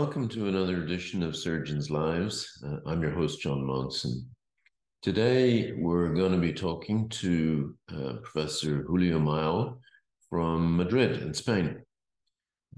[0.00, 2.62] Welcome to another edition of Surgeons Lives.
[2.64, 4.30] Uh, I'm your host, John Monson.
[5.02, 9.80] Today, we're going to be talking to uh, Professor Julio Mayol
[10.30, 11.82] from Madrid in Spain.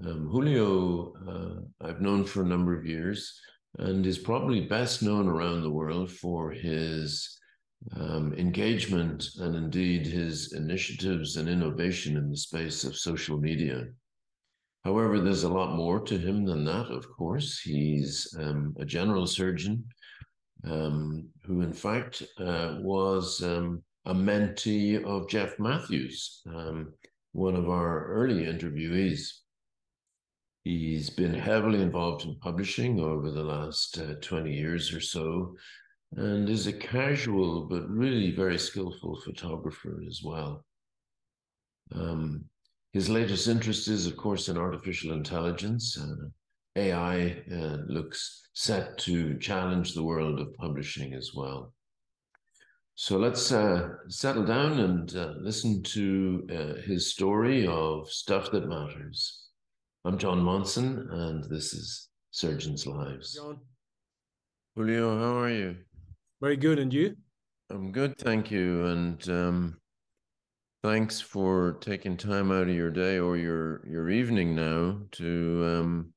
[0.03, 3.39] Um, Julio, uh, I've known for a number of years
[3.77, 7.39] and is probably best known around the world for his
[7.97, 13.85] um, engagement and indeed his initiatives and innovation in the space of social media.
[14.83, 17.59] However, there's a lot more to him than that, of course.
[17.59, 19.85] He's um, a general surgeon
[20.63, 26.93] um, who, in fact, uh, was um, a mentee of Jeff Matthews, um,
[27.33, 29.29] one of our early interviewees.
[30.63, 35.55] He's been heavily involved in publishing over the last uh, 20 years or so,
[36.15, 40.65] and is a casual but really very skillful photographer as well.
[41.93, 42.45] Um,
[42.93, 45.97] his latest interest is, of course, in artificial intelligence.
[45.97, 46.27] Uh,
[46.75, 51.73] AI uh, looks set to challenge the world of publishing as well.
[52.95, 58.67] So let's uh, settle down and uh, listen to uh, his story of stuff that
[58.67, 59.47] matters.
[60.03, 63.35] I'm John Monson, and this is Surgeons Lives.
[63.35, 63.59] John.
[64.75, 65.77] Julio, how are you?
[66.41, 67.15] Very good, and you?
[67.69, 68.85] I'm good, thank you.
[68.85, 69.80] And um,
[70.83, 76.13] thanks for taking time out of your day or your your evening now to um,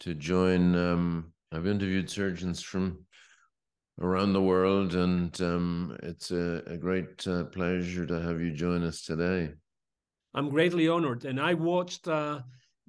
[0.00, 0.74] to join.
[0.74, 3.04] Um, I've interviewed surgeons from
[4.00, 8.84] around the world, and um, it's a, a great uh, pleasure to have you join
[8.84, 9.50] us today.
[10.34, 12.40] I'm greatly honored, and I watched uh,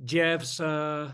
[0.03, 1.12] Jeff's uh,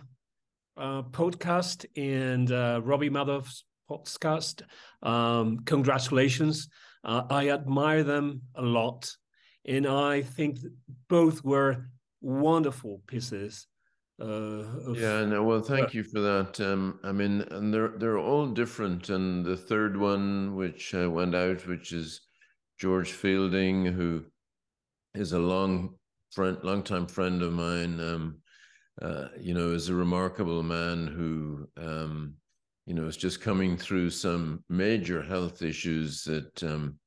[0.78, 4.62] uh podcast and uh, Robbie Madoff's podcast.
[5.02, 6.68] Um, congratulations.
[7.04, 9.16] Uh, I admire them a lot.
[9.68, 10.60] And I think
[11.10, 11.86] both were
[12.22, 13.68] wonderful pieces.
[14.20, 16.60] Uh, of, yeah, no, well, thank uh, you for that.
[16.60, 19.10] Um, I mean, and they're they're all different.
[19.10, 22.22] And the third one, which uh, went out, which is
[22.80, 24.26] George Fielding, who
[25.14, 25.96] is a long
[26.32, 28.00] friend, long time friend of mine.
[28.00, 28.38] Um,
[29.00, 32.34] uh, you know, is a remarkable man who um,
[32.88, 36.98] you know, is just coming through some major health issues that um,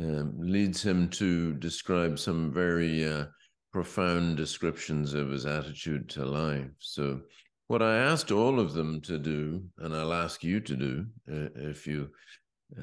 [0.00, 3.26] uh, leads him to describe some very uh,
[3.72, 6.70] profound descriptions of his attitude to life.
[6.78, 7.20] So,
[7.68, 11.48] what I asked all of them to do, and I'll ask you to do, uh,
[11.56, 12.10] if you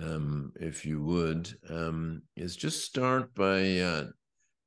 [0.02, 4.06] um, if you would, um, is just start by uh,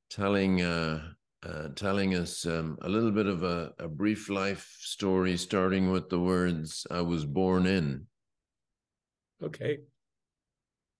[0.09, 1.01] telling uh,
[1.43, 6.09] uh, telling us um, a little bit of a, a, brief life story, starting with
[6.09, 8.07] the words "I was born in."
[9.43, 9.79] Okay,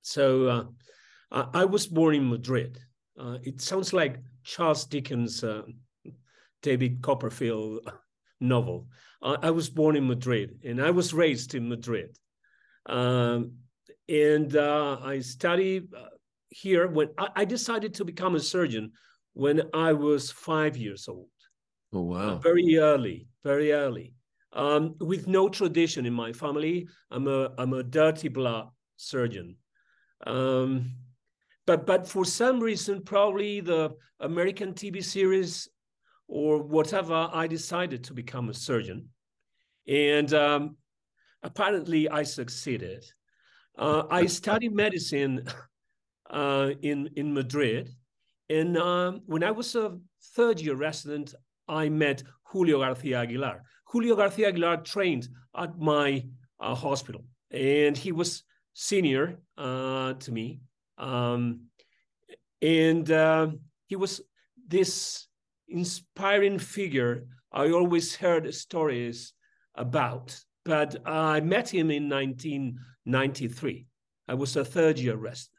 [0.02, 0.74] so
[1.32, 2.80] uh, I was born in Madrid.
[3.20, 5.64] Uh, it sounds like Charles Dickens' uh,
[6.62, 7.90] David Copperfield
[8.40, 8.88] novel.
[9.22, 12.16] I was born in Madrid, and I was raised in Madrid,
[12.86, 13.54] um,
[14.08, 15.88] and uh, I studied
[16.50, 18.92] here when I, I decided to become a surgeon
[19.34, 21.28] when I was five years old.
[21.92, 22.18] Oh, wow.
[22.18, 24.14] Uh, very early, very early.
[24.54, 26.88] Um, with no tradition in my family.
[27.12, 29.58] I'm a, I'm a dirty blood surgeon.
[30.26, 30.92] Um,
[31.66, 35.70] but, but for some reason, probably the American TV series
[36.28, 39.10] or whatever, I decided to become a surgeon.
[39.88, 40.78] And um,
[41.44, 43.06] apparently, I succeeded.
[43.78, 45.48] Uh, I studied medicine
[46.30, 47.96] uh, in, in Madrid
[48.50, 49.98] and um, when I was a
[50.36, 51.34] third year resident,
[51.68, 53.64] I met Julio Garcia Aguilar.
[53.86, 55.28] Julio Garcia Aguilar trained
[55.58, 56.24] at my
[56.60, 58.44] uh, hospital, and he was
[58.74, 60.60] senior uh, to me.
[60.98, 61.68] Um,
[62.62, 63.48] and uh,
[63.88, 64.22] he was
[64.68, 65.28] this
[65.68, 67.26] inspiring figure
[67.56, 69.34] I always heard stories
[69.76, 70.38] about.
[70.66, 73.86] But I met him in 1993.
[74.28, 75.52] I was a third year resident.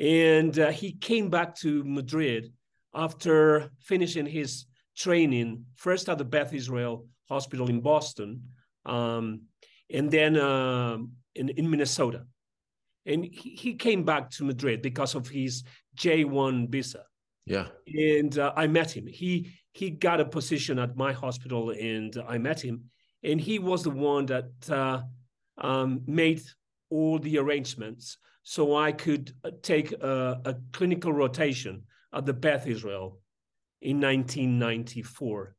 [0.00, 2.52] And uh, he came back to Madrid
[2.94, 4.64] after finishing his
[4.96, 8.42] training, first at the Beth Israel Hospital in Boston,
[8.86, 9.42] um,
[9.90, 10.96] and then uh,
[11.34, 12.24] in, in Minnesota.
[13.04, 15.64] And he, came back to Madrid because of his
[15.96, 17.02] J1 visa.
[17.46, 17.66] Yeah.
[17.86, 19.06] And uh, I met him.
[19.06, 22.84] He he got a position at my hospital, and I met him.
[23.24, 25.02] And he was the one that uh,
[25.58, 26.42] um, made
[26.90, 32.66] all the arrangements so I could uh, take a, a clinical rotation at the Beth
[32.66, 33.20] Israel
[33.80, 35.54] in 1994.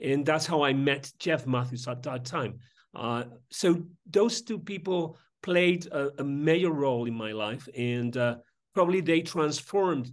[0.00, 2.58] And that's how I met Jeff Matthews at that time.
[2.94, 8.36] Uh, so those two people played a, a, major role in my life, and uh,
[8.74, 10.10] probably they transformed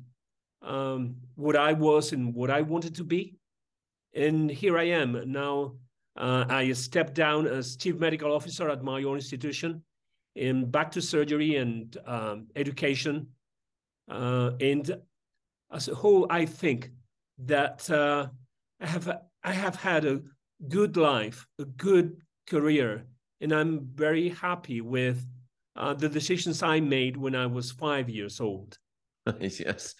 [0.61, 3.35] um, what I was and what I wanted to be.
[4.13, 5.55] And here I am now,
[6.17, 9.81] Uh, I stepped down as chief medical officer at my own institution,
[10.35, 13.15] and back to surgery and um, education.
[14.11, 14.85] Uh, and
[15.71, 16.91] as a whole, I think
[17.47, 18.27] that uh,
[18.81, 19.07] I have
[19.51, 20.21] I have had a
[20.67, 22.07] good life, a good
[22.45, 23.05] career,
[23.41, 25.25] and I'm very happy with
[25.75, 28.77] uh, the decisions I made when I was five years old.
[29.39, 29.95] yes,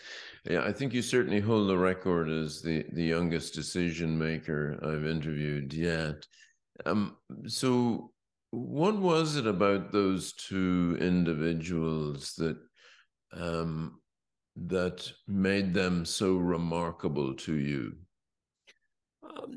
[0.50, 5.06] yeah, I think you certainly hold the record as the the youngest decision maker I've
[5.06, 6.26] interviewed yet.
[6.86, 8.12] Um, so,
[8.50, 12.58] what was it about those two individuals that
[13.34, 14.00] um,
[14.56, 17.94] that made them so remarkable to you?
[19.24, 19.54] Um,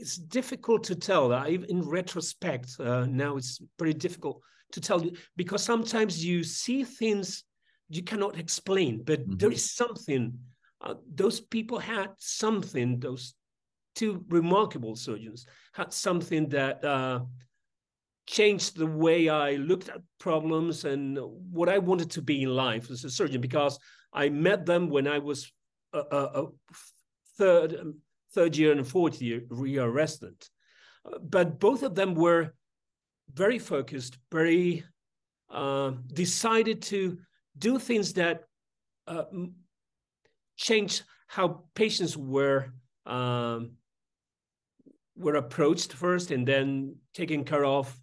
[0.00, 1.32] it's difficult to tell.
[1.32, 4.42] I, in retrospect, uh, now it's pretty difficult
[4.72, 7.44] to tell you because sometimes you see things
[7.88, 9.36] you cannot explain, but mm-hmm.
[9.36, 10.32] there is something.
[10.80, 12.98] Uh, those people had something.
[12.98, 13.34] Those
[13.94, 17.20] two remarkable surgeons had something that uh,
[18.26, 21.18] changed the way I looked at problems and
[21.52, 23.40] what I wanted to be in life as a surgeon.
[23.40, 23.78] Because
[24.12, 25.52] I met them when I was
[25.92, 26.46] a, a, a
[27.36, 27.94] third
[28.32, 30.48] third year and fourth year, year resident.
[31.04, 32.54] Uh, but both of them were
[33.32, 34.84] very focused, very
[35.50, 37.18] uh, decided to
[37.58, 38.44] do things that
[39.06, 39.24] uh,
[40.56, 42.72] change how patients were
[43.06, 43.72] um,
[45.16, 47.96] were approached first and then taken care of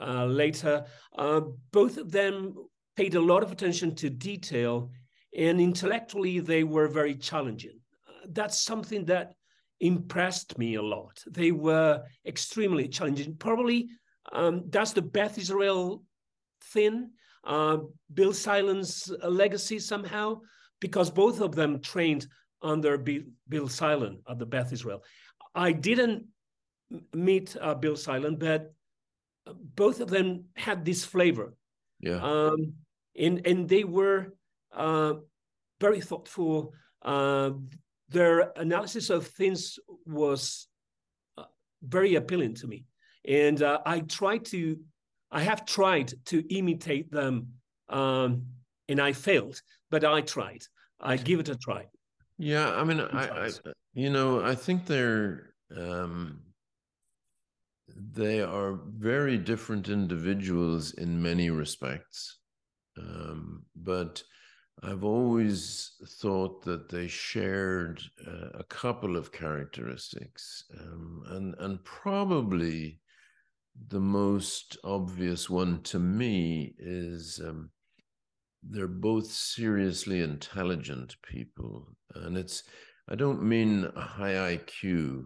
[0.00, 0.84] uh, later.
[1.16, 1.40] Uh,
[1.72, 2.54] both of them
[2.96, 4.90] paid a lot of attention to detail,
[5.36, 7.79] and intellectually they were very challenging.
[8.30, 9.34] Uh, that's something that
[9.80, 11.22] impressed me a lot.
[11.26, 13.36] They were extremely challenging.
[13.36, 13.88] Probably
[14.32, 16.02] um, that's the Beth Israel
[16.72, 17.10] thing
[17.44, 17.78] uh,
[18.12, 20.40] Bill Silen's legacy somehow,
[20.80, 22.26] because both of them trained
[22.62, 25.02] under B- Bill Silen at the Beth Israel.
[25.54, 26.26] I didn't
[27.14, 28.72] meet uh, Bill Silen, but
[29.46, 31.54] both of them had this flavor.
[32.00, 32.20] Yeah.
[32.22, 32.74] Um,
[33.18, 34.34] and, and they were
[34.74, 35.14] uh,
[35.80, 36.74] very thoughtful.
[38.10, 40.68] Their analysis of things was
[41.38, 41.44] uh,
[41.82, 42.84] very appealing to me.
[43.26, 44.78] And uh, I tried to
[45.30, 47.48] I have tried to imitate them,
[47.88, 48.46] um,
[48.88, 49.60] and I failed,
[49.90, 50.62] but I tried.
[51.00, 51.86] I give it a try.
[52.36, 53.50] Yeah, I mean, I, I,
[53.94, 56.40] you know, I think they're um,
[58.12, 62.38] they are very different individuals in many respects,
[62.98, 64.22] um, but
[64.82, 73.00] I've always thought that they shared uh, a couple of characteristics, um, and and probably
[73.88, 77.70] the most obvious one to me is um,
[78.62, 81.88] they're both seriously intelligent people.
[82.14, 82.62] And it's,
[83.08, 85.24] I don't mean a high IQ,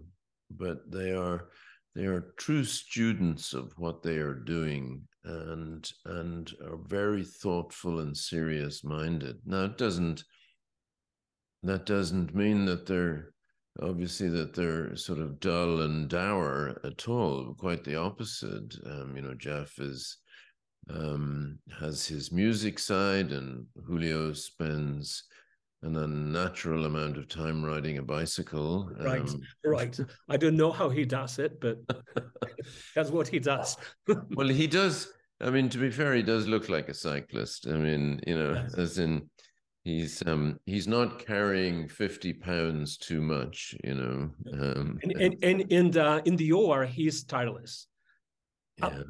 [0.50, 1.48] but they are
[1.94, 8.16] they are true students of what they are doing and and are very thoughtful and
[8.16, 9.36] serious minded.
[9.46, 10.24] Now it doesn't
[11.62, 13.30] that doesn't mean that they're
[13.82, 17.54] obviously that they're sort of dull and dour at all.
[17.58, 18.74] Quite the opposite.
[18.86, 20.18] Um, you know jeff is
[20.90, 25.24] um, has his music side and julio spends
[25.82, 28.90] an unnatural amount of time riding a bicycle.
[29.00, 29.98] Right um, right.
[30.28, 31.78] I don't know how he does it but
[32.94, 33.78] that's what he does.
[34.36, 37.66] Well he does i mean to be fair he does look like a cyclist.
[37.68, 38.74] I mean you know yes.
[38.74, 39.28] as in
[39.82, 45.60] he's um he's not carrying 50 pounds too much you know um and and, and
[45.72, 47.86] in the in the or he's tireless.
[48.82, 49.02] Uh, yeah.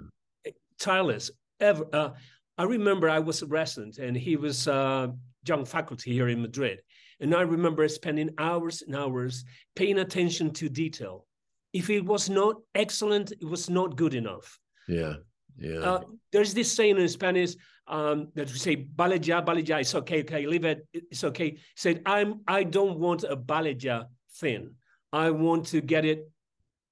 [0.47, 1.31] Uh, tireless.
[1.61, 2.11] Ever uh,
[2.59, 5.09] i remember i was a resident and he was uh
[5.47, 6.81] young faculty here in madrid.
[7.21, 9.45] And i remember spending hours and hours
[9.77, 11.27] paying attention to detail.
[11.73, 14.59] If it was not excellent it was not good enough.
[14.89, 15.15] Yeah
[15.57, 15.79] yeah.
[15.79, 16.01] Uh,
[16.33, 17.55] there's this saying in Spanish
[17.87, 21.51] um, that we say baleja, baleja, it's okay, okay, leave it, it's okay.
[21.51, 24.07] He said, I'm I don't want a baleja
[24.37, 24.75] thing.
[25.13, 26.29] I want to get it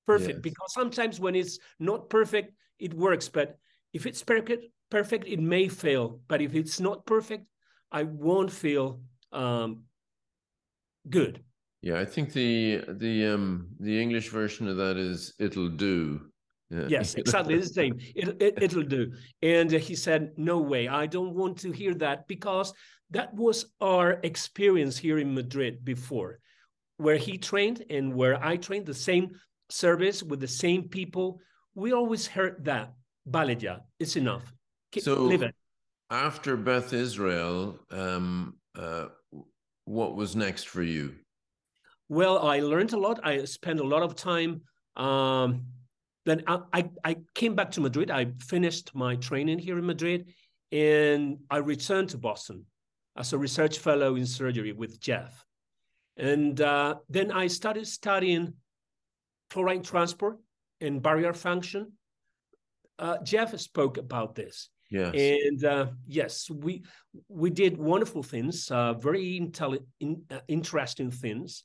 [0.07, 0.41] perfect yes.
[0.43, 3.29] because sometimes when it's not perfect, it works.
[3.29, 3.59] But
[3.93, 6.21] if it's perfect, perfect, it may fail.
[6.29, 7.47] But if it's not perfect,
[7.91, 9.01] I won't feel
[9.33, 9.85] um,
[11.09, 11.43] good.
[11.81, 16.32] Yeah, I think the the um the English version of that is it'll do.
[16.73, 16.87] Yeah.
[16.89, 17.99] Yes, exactly the same.
[18.15, 19.13] It, it, will do.
[19.43, 22.73] And he said, No way, I don't want to hear that because
[23.11, 26.39] that was our experience here in Madrid before,
[26.97, 29.33] where he trained and where I trained, the same
[29.69, 31.41] service with the same people.
[31.75, 32.93] We always heard that.
[33.29, 34.53] Baleja, it's enough.
[34.99, 35.39] So
[36.11, 39.07] after Beth Israel, um, uh,
[39.85, 41.15] what was next for you?
[42.09, 43.21] Well, I learned a lot.
[43.25, 44.63] I spent a lot of time
[44.97, 45.65] um,
[46.25, 48.11] then I, I, I came back to Madrid.
[48.11, 50.33] I finished my training here in Madrid,
[50.71, 52.67] and I returned to Boston
[53.17, 55.45] as a research fellow in surgery with Jeff.
[56.17, 58.55] And uh, then I started studying
[59.51, 60.39] chloride transport
[60.81, 61.93] and barrier function.
[62.99, 64.69] Uh, Jeff spoke about this.
[64.91, 65.15] Yes.
[65.15, 66.85] And uh, yes, we
[67.29, 69.39] we did wonderful things, uh, very
[70.01, 71.65] in, uh, interesting things.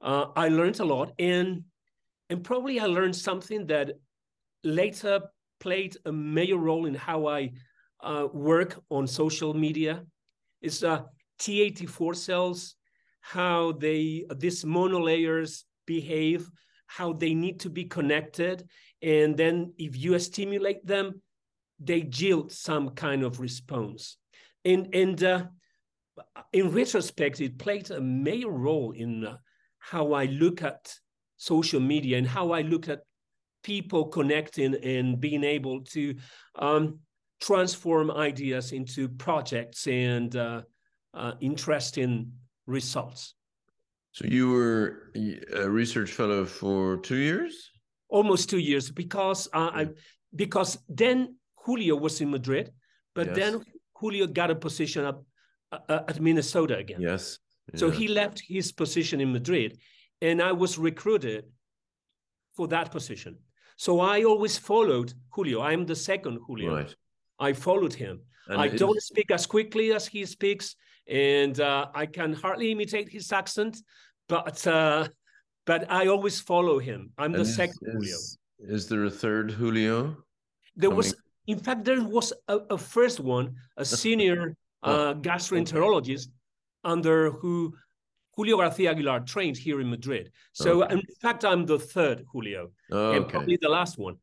[0.00, 1.62] Uh, I learned a lot, and
[2.30, 3.92] and probably I learned something that
[4.62, 5.20] later
[5.60, 7.52] played a major role in how I
[8.02, 10.04] uh, work on social media.
[10.62, 11.02] Is uh,
[11.40, 12.76] T84 cells,
[13.20, 16.50] how they these monolayers behave,
[16.86, 18.66] how they need to be connected,
[19.02, 21.20] and then if you stimulate them,
[21.78, 24.16] they yield some kind of response.
[24.64, 25.44] And, and uh,
[26.52, 29.36] in retrospect, it played a major role in uh,
[29.78, 30.94] how I look at
[31.44, 33.00] social media and how I look at
[33.62, 36.14] people connecting and being able to
[36.58, 36.98] um,
[37.40, 40.62] transform ideas into projects and uh,
[41.14, 42.32] uh interesting
[42.66, 43.34] results.
[44.12, 45.12] So you were
[45.52, 47.70] a research fellow for two years?
[48.08, 49.88] Almost two years, because uh, I
[50.36, 52.70] because then Julio was in Madrid,
[53.14, 53.36] but yes.
[53.36, 53.52] then
[53.94, 55.24] Julio got a position up
[55.72, 57.00] uh, uh, at Minnesota again.
[57.00, 57.38] Yes.
[57.72, 57.80] Yeah.
[57.80, 59.78] So he left his position in Madrid,
[60.24, 61.44] and I was recruited
[62.56, 63.36] for that position.
[63.76, 65.60] So I always followed Julio.
[65.60, 66.74] I'm the second Julio.
[66.76, 66.94] Right.
[67.38, 68.20] I followed him.
[68.48, 70.76] And I don't speak as quickly as he speaks,
[71.08, 73.78] and uh, I can hardly imitate his accent,
[74.28, 75.08] but uh,
[75.64, 77.00] but I always follow him.
[77.16, 78.18] I'm the is, second Julio.
[78.76, 79.96] Is there a third Julio?
[80.76, 80.96] There coming?
[80.96, 81.14] was
[81.46, 83.46] in fact, there was a, a first one,
[83.78, 86.28] a senior uh, gastroenterologist
[86.84, 87.74] under who
[88.36, 90.30] Julio Garcia Aguilar trained here in Madrid.
[90.52, 90.94] So, okay.
[90.94, 93.16] in fact, I'm the third Julio, okay.
[93.16, 94.16] and probably the last one.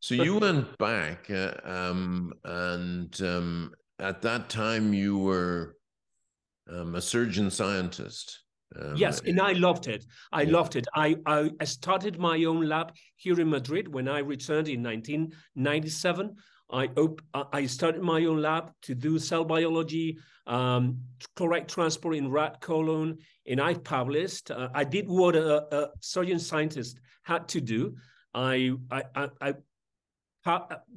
[0.00, 5.76] So you went back, uh, um, and um, at that time you were
[6.68, 8.40] um, a surgeon scientist.
[8.80, 10.04] Um, yes, and I loved it.
[10.32, 10.52] I yeah.
[10.52, 10.86] loved it.
[10.94, 16.36] I, I started my own lab here in Madrid when I returned in 1997.
[16.72, 16.88] I
[17.52, 20.98] I started my own lab to do cell biology, um,
[21.36, 24.50] chloride transport in rat colon, and I published.
[24.50, 27.96] Uh, I did what a, a, surgeon scientist had to do.
[28.34, 29.54] I I, I, I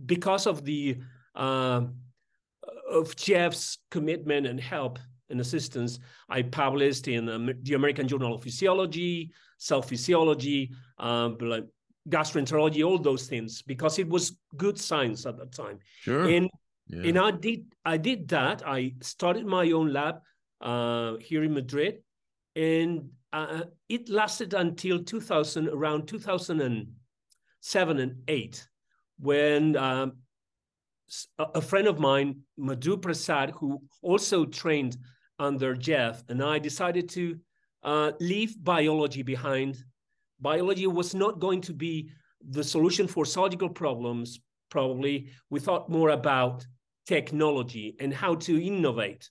[0.05, 0.97] because of the
[1.35, 1.81] uh,
[2.89, 4.97] of Jeff's commitment and help
[5.29, 11.65] and assistance, I published in um, the American Journal of Physiology, Cell Physiology, um, like
[12.09, 15.79] gastroenterology, all those things, because it was good science at that time.
[16.01, 16.27] Sure.
[16.29, 16.49] And
[16.87, 17.03] yeah.
[17.03, 18.65] and I did I did that.
[18.65, 20.21] I started my own lab
[20.61, 22.03] uh, here in Madrid,
[22.55, 28.67] and uh, it lasted until 2000, around 2007 and eight,
[29.19, 30.13] when um,
[31.39, 34.97] a friend of mine, Madhu Prasad, who also trained
[35.37, 37.37] under Jeff, and I decided to
[37.83, 39.83] uh, leave biology behind.
[40.39, 42.09] Biology was not going to be
[42.49, 44.39] the solution for surgical problems,
[44.69, 45.29] probably.
[45.49, 46.65] We thought more about
[47.05, 49.29] technology and how to innovate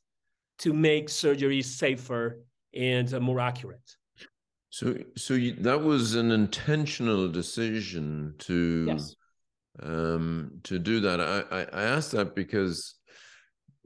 [0.58, 2.40] to make surgery safer
[2.74, 3.96] and uh, more accurate.
[4.70, 9.14] So, so you, that was an intentional decision to yes.
[9.82, 11.20] um, to do that.
[11.20, 12.94] I, I, I asked that because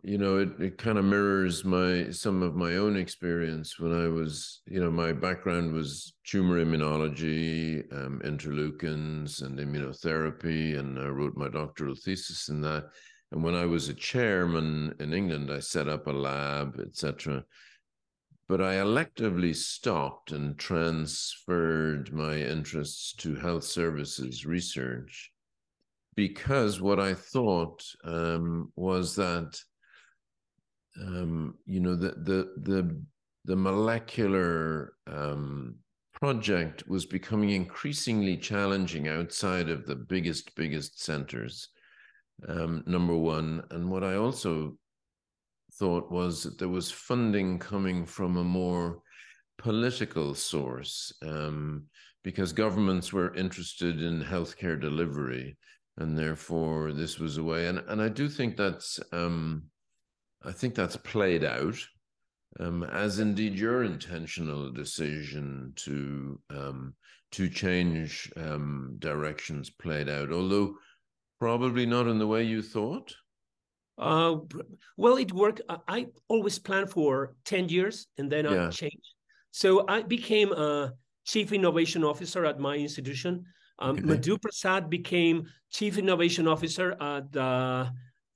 [0.02, 4.06] you know it, it kind of mirrors my some of my own experience when i
[4.06, 11.36] was you know my background was tumor immunology um, interleukins and immunotherapy and i wrote
[11.36, 12.84] my doctoral thesis in that.
[13.32, 17.42] And when i was a chairman in england i set up a lab etc
[18.48, 25.32] but i electively stopped and transferred my interests to health services research
[26.14, 29.58] because what i thought um, was that
[31.00, 33.02] um, you know the the the
[33.44, 35.76] the molecular um,
[36.12, 41.68] project was becoming increasingly challenging outside of the biggest biggest centers.
[42.46, 44.76] Um, number one, and what I also
[45.74, 49.00] thought was that there was funding coming from a more
[49.58, 51.84] political source um,
[52.22, 55.56] because governments were interested in healthcare delivery,
[55.96, 57.66] and therefore this was a way.
[57.66, 59.64] And and I do think that's um,
[60.42, 61.76] I think that's played out,
[62.60, 66.94] um, as indeed your intentional decision to um,
[67.32, 70.74] to change um, directions played out, although
[71.38, 73.14] probably not in the way you thought.
[73.98, 74.36] Uh,
[74.96, 75.60] well, it worked.
[75.88, 78.68] I always planned for ten years, and then yeah.
[78.68, 79.14] I changed.
[79.50, 80.92] So I became a
[81.26, 83.44] chief innovation officer at my institution.
[83.80, 84.00] Um, okay.
[84.02, 87.90] Madhu Prasad became chief innovation officer at uh,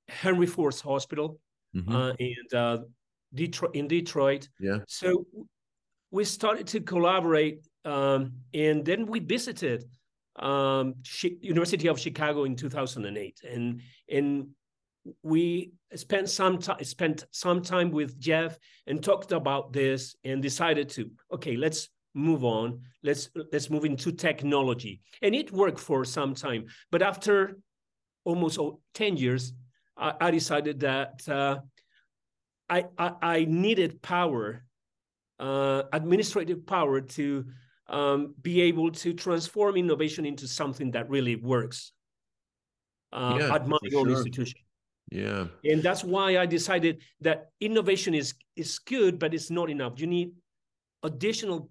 [0.09, 1.39] Henry Ford's Hospital
[1.75, 1.95] mm-hmm.
[1.95, 2.79] uh, and uh,
[3.35, 4.49] Detroit in Detroit.
[4.61, 4.79] Yeah.
[4.87, 5.27] So
[6.11, 9.85] we started to collaborate, um, and then we visited
[10.37, 10.95] um,
[11.41, 14.49] University of Chicago in 2008, and and
[15.23, 20.89] we spent some time spent some time with Jeff and talked about this and decided
[20.91, 26.35] to okay let's move on let's let's move into technology and it worked for some
[26.35, 27.57] time but after
[28.25, 28.61] almost
[28.95, 29.55] 10 years
[29.97, 31.59] I, I decided that uh,
[32.69, 34.65] I, I, I needed power
[35.39, 37.45] uh, administrative power to
[37.89, 41.93] um, be able to transform innovation into something that really works
[43.13, 44.11] uh, yeah, at my own sure.
[44.11, 44.61] institution
[45.13, 45.45] yeah.
[45.63, 50.01] And that's why I decided that innovation is is good, but it's not enough.
[50.01, 50.33] You need
[51.03, 51.69] additional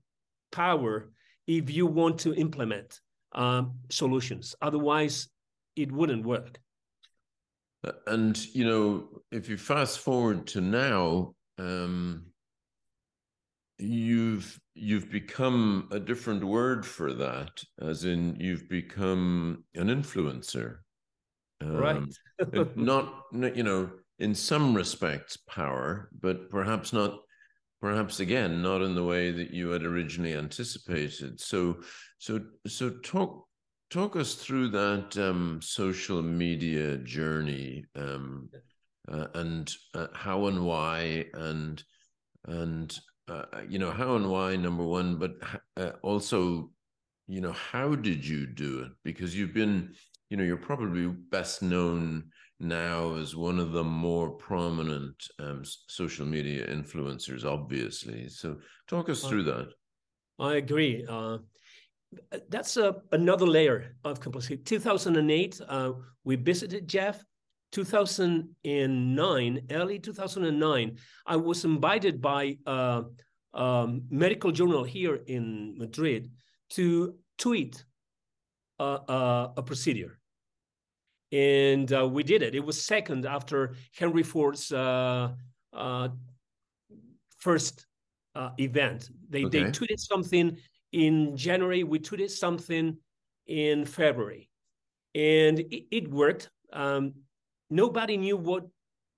[0.51, 1.09] power
[1.47, 3.01] if you want to implement
[3.31, 4.55] um, solutions.
[4.61, 5.27] Otherwise,
[5.75, 6.59] it wouldn't work.
[8.05, 12.25] And you know, if you fast forward to now, um,
[13.79, 20.77] you've you've become a different word for that, as in you've become an influencer.
[21.61, 22.75] Um, right.
[22.75, 27.19] not, you know, in some respects, power, but perhaps not,
[27.81, 31.39] perhaps again, not in the way that you had originally anticipated.
[31.39, 31.81] So,
[32.19, 33.47] so, so talk,
[33.91, 38.49] talk us through that um, social media journey um,
[39.11, 41.83] uh, and uh, how and why and
[42.47, 45.33] and uh, you know how and why number one but
[45.77, 46.71] uh, also
[47.27, 49.93] you know how did you do it because you've been
[50.31, 52.23] you know, you're probably best known
[52.61, 58.29] now as one of the more prominent um, social media influencers, obviously.
[58.29, 59.67] So, talk us through that.
[60.39, 61.05] I agree.
[62.31, 64.57] Uh, that's a, another layer of complexity.
[64.57, 65.91] 2008, uh,
[66.23, 67.23] we visited Jeff.
[67.71, 73.03] 2009, early 2009, I was invited by a,
[73.53, 76.31] a medical journal here in Madrid
[76.71, 77.85] to tweet
[78.77, 80.19] a, a, a procedure
[81.31, 82.55] and uh, we did it.
[82.55, 85.29] It was second after Henry Ford's uh,
[85.73, 86.09] uh,
[87.37, 87.85] first
[88.35, 89.09] uh, event.
[89.29, 89.63] They okay.
[89.63, 90.57] they tweeted something
[90.91, 91.83] in January.
[91.83, 92.97] We tweeted something
[93.47, 94.49] in February,
[95.15, 96.49] and it, it worked.
[96.73, 97.13] Um,
[97.69, 98.65] nobody knew what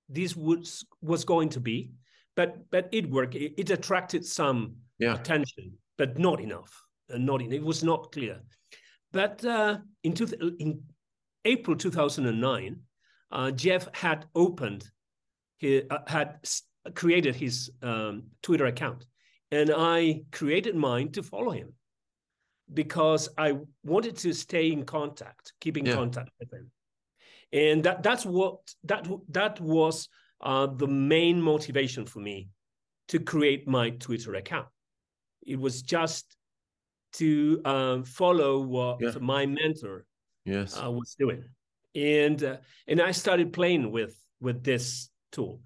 [0.08, 1.92] this was was going to be,
[2.36, 3.34] but but it worked.
[3.34, 5.14] It, it attracted some yeah.
[5.14, 6.84] attention, but not enough.
[7.12, 7.54] Uh, not enough.
[7.54, 8.40] It was not clear.
[9.12, 10.26] But uh, in, two,
[10.58, 10.82] in
[11.44, 12.80] April 2009,
[13.30, 14.90] uh, Jeff had opened,
[15.58, 16.44] he uh, had
[16.94, 19.06] created his um, Twitter account,
[19.50, 21.72] and I created mine to follow him
[22.72, 25.94] because I wanted to stay in contact, keeping yeah.
[25.94, 26.70] contact with him,
[27.52, 30.08] and that that's what that that was
[30.40, 32.48] uh, the main motivation for me
[33.08, 34.68] to create my Twitter account.
[35.46, 36.36] It was just
[37.14, 39.12] to um, follow what yeah.
[39.20, 40.04] my mentor
[40.44, 41.44] yes I was doing
[41.94, 45.60] and uh, and I started playing with with this tool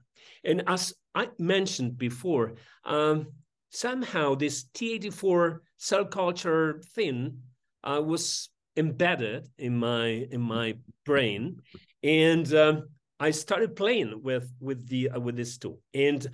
[0.45, 3.29] and as I mentioned before um,
[3.71, 7.39] somehow this T84 cell culture thing
[7.85, 11.61] uh, was embedded in my in my brain
[12.03, 16.27] and um, I started playing with with the uh, with this tool and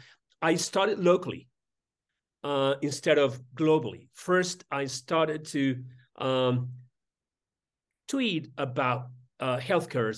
[0.42, 1.48] I started locally
[2.44, 4.08] uh, instead of globally.
[4.12, 5.82] First, I started to
[6.18, 6.68] um,
[8.06, 9.06] tweet about
[9.40, 10.14] uh, healthcare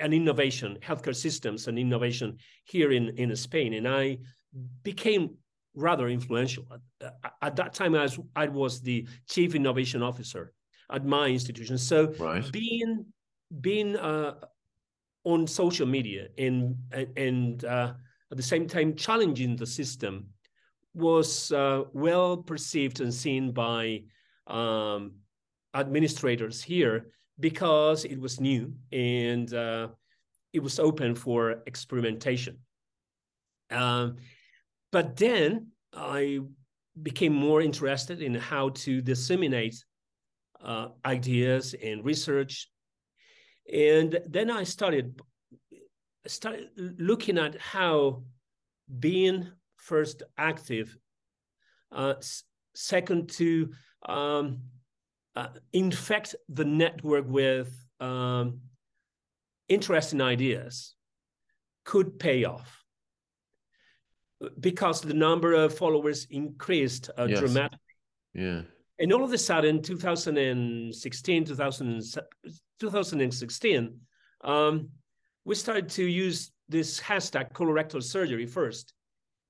[0.00, 3.74] and innovation, healthcare systems and innovation here in, in Spain.
[3.74, 4.18] And I
[4.84, 5.36] became
[5.78, 6.66] rather influential.
[7.00, 10.52] At, at that time, I was, I was the chief innovation officer
[10.90, 11.78] at my institution.
[11.78, 12.50] So right.
[12.52, 13.06] being
[13.60, 14.34] being uh,
[15.24, 16.76] on social media and
[17.16, 17.94] and uh,
[18.30, 20.28] at the same time challenging the system
[20.94, 24.02] was uh, well perceived and seen by
[24.46, 25.12] um,
[25.74, 27.10] administrators here
[27.40, 29.88] because it was new and uh,
[30.52, 32.58] it was open for experimentation.
[33.70, 34.16] Um,
[34.90, 36.40] but then I
[37.02, 39.76] became more interested in how to disseminate
[40.62, 42.68] uh, ideas and research.
[43.72, 45.20] And then I started
[46.26, 48.22] started looking at how
[48.98, 50.96] being first active,
[51.92, 52.14] uh,
[52.74, 53.70] second to
[54.06, 54.60] um,
[55.36, 58.60] uh, infect the network with um,
[59.68, 60.94] interesting ideas
[61.84, 62.77] could pay off
[64.60, 67.40] because the number of followers increased uh, yes.
[67.40, 67.78] dramatically.
[68.34, 68.62] Yeah.
[69.00, 72.02] And all of a sudden, 2016, 2000,
[72.80, 74.00] 2016,
[74.42, 74.88] um,
[75.44, 78.92] we started to use this hashtag colorectal surgery first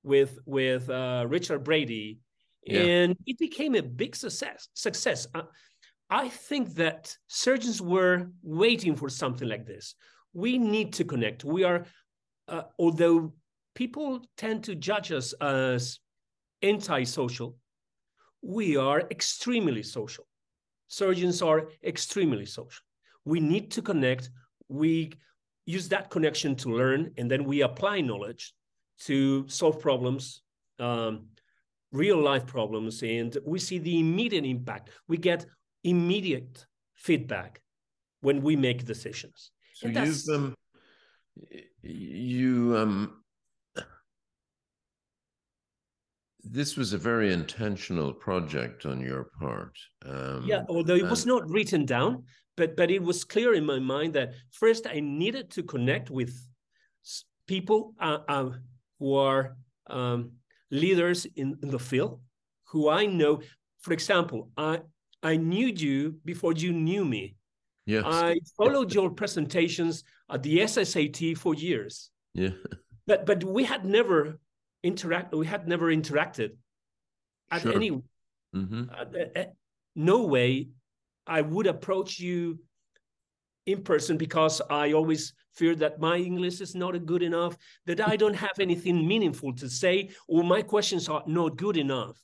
[0.04, 2.20] with with uh, Richard Brady,
[2.64, 2.80] yeah.
[2.80, 4.68] and it became a big success.
[4.74, 5.26] Success.
[5.34, 5.42] Uh,
[6.10, 9.94] I think that surgeons were waiting for something like this.
[10.32, 11.44] We need to connect.
[11.44, 11.84] We are,
[12.46, 13.34] uh, although
[13.78, 16.00] people tend to judge us as
[16.64, 17.56] antisocial,
[18.42, 20.26] we are extremely social.
[20.88, 22.82] Surgeons are extremely social.
[23.24, 24.30] We need to connect.
[24.68, 25.12] We
[25.64, 28.52] use that connection to learn, and then we apply knowledge
[29.06, 30.42] to solve problems,
[30.80, 31.26] um,
[31.92, 34.90] real life problems, and we see the immediate impact.
[35.06, 35.46] We get
[35.84, 37.62] immediate feedback
[38.22, 39.52] when we make decisions.
[39.74, 40.54] So you've um,
[41.82, 43.22] you um,
[46.50, 49.76] this was a very intentional project on your part.
[50.04, 52.24] Um, yeah, although it was not written down,
[52.56, 56.34] but but it was clear in my mind that first I needed to connect with
[57.46, 58.50] people uh, uh,
[58.98, 59.56] who are
[59.88, 60.32] um,
[60.70, 62.20] leaders in, in, the field,
[62.64, 63.40] who I know.
[63.80, 64.80] For example, I
[65.22, 67.36] I knew you before you knew me.
[67.86, 68.04] Yes.
[68.06, 72.10] I followed your presentations at the SSAT for years.
[72.34, 72.50] Yeah.
[73.06, 74.38] But but we had never
[74.82, 75.34] interact.
[75.34, 76.50] We had never interacted
[77.50, 77.74] at sure.
[77.74, 77.90] any.
[78.54, 78.84] Mm-hmm.
[78.90, 79.44] Uh, uh,
[79.94, 80.68] no way,
[81.26, 82.58] I would approach you
[83.66, 88.16] in person because I always fear that my English is not good enough, that I
[88.16, 92.16] don't have anything meaningful to say, or my questions are not good enough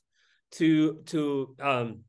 [0.53, 1.99] to to um,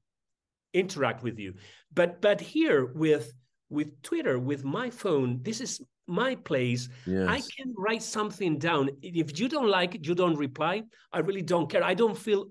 [0.72, 1.54] interact with you.
[1.92, 3.32] But but here with
[3.68, 6.88] with Twitter, with my phone, this is my place.
[7.06, 7.28] Yes.
[7.28, 8.90] I can write something down.
[9.02, 10.82] If you don't like it, you don't reply.
[11.12, 11.84] I really don't care.
[11.84, 12.48] I don't feel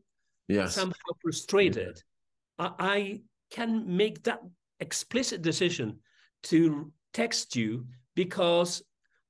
[0.47, 0.75] yes.
[0.75, 2.01] somehow frustrated.
[2.59, 4.39] I, I can make that
[4.79, 5.99] explicit decision
[6.43, 8.83] to text you because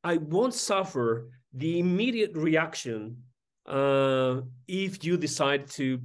[0.03, 3.17] I won't suffer the immediate reaction
[3.65, 5.99] uh, if you decide to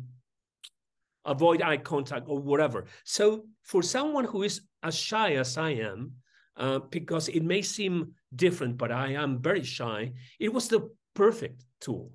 [1.24, 2.86] avoid eye contact or whatever.
[3.04, 6.12] So for someone who is as shy as I am,
[6.56, 11.64] uh, because it may seem different, but I am very shy, it was the perfect
[11.80, 12.12] tool.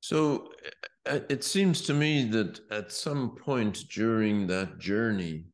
[0.00, 0.50] So
[1.06, 5.44] uh, it seems to me that at some point during that journey,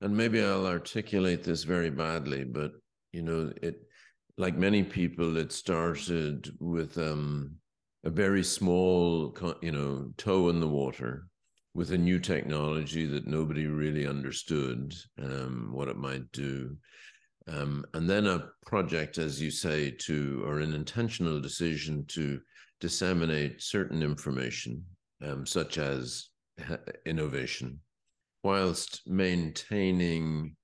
[0.00, 2.72] and maybe I'll articulate this very badly, but
[3.12, 3.82] you know, it
[4.38, 7.56] like many people, it started with um,
[8.04, 11.29] a very small, you know, toe in the water
[11.74, 16.76] with a new technology that nobody really understood um, what it might do.
[17.48, 22.40] Um, and then a project, as you say, to or an intentional decision to
[22.80, 24.84] disseminate certain information,
[25.24, 26.28] um, such as
[27.06, 27.80] innovation,
[28.42, 30.56] whilst maintaining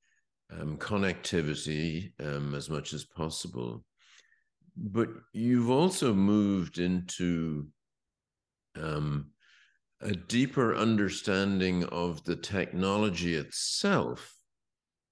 [0.52, 3.84] um, connectivity um, as much as possible
[4.76, 7.66] but you've also moved into
[8.80, 9.30] um,
[10.00, 14.34] a deeper understanding of the technology itself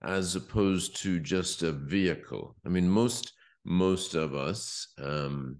[0.03, 2.57] as opposed to just a vehicle.
[2.67, 3.33] I mean most
[3.65, 5.57] most of us um,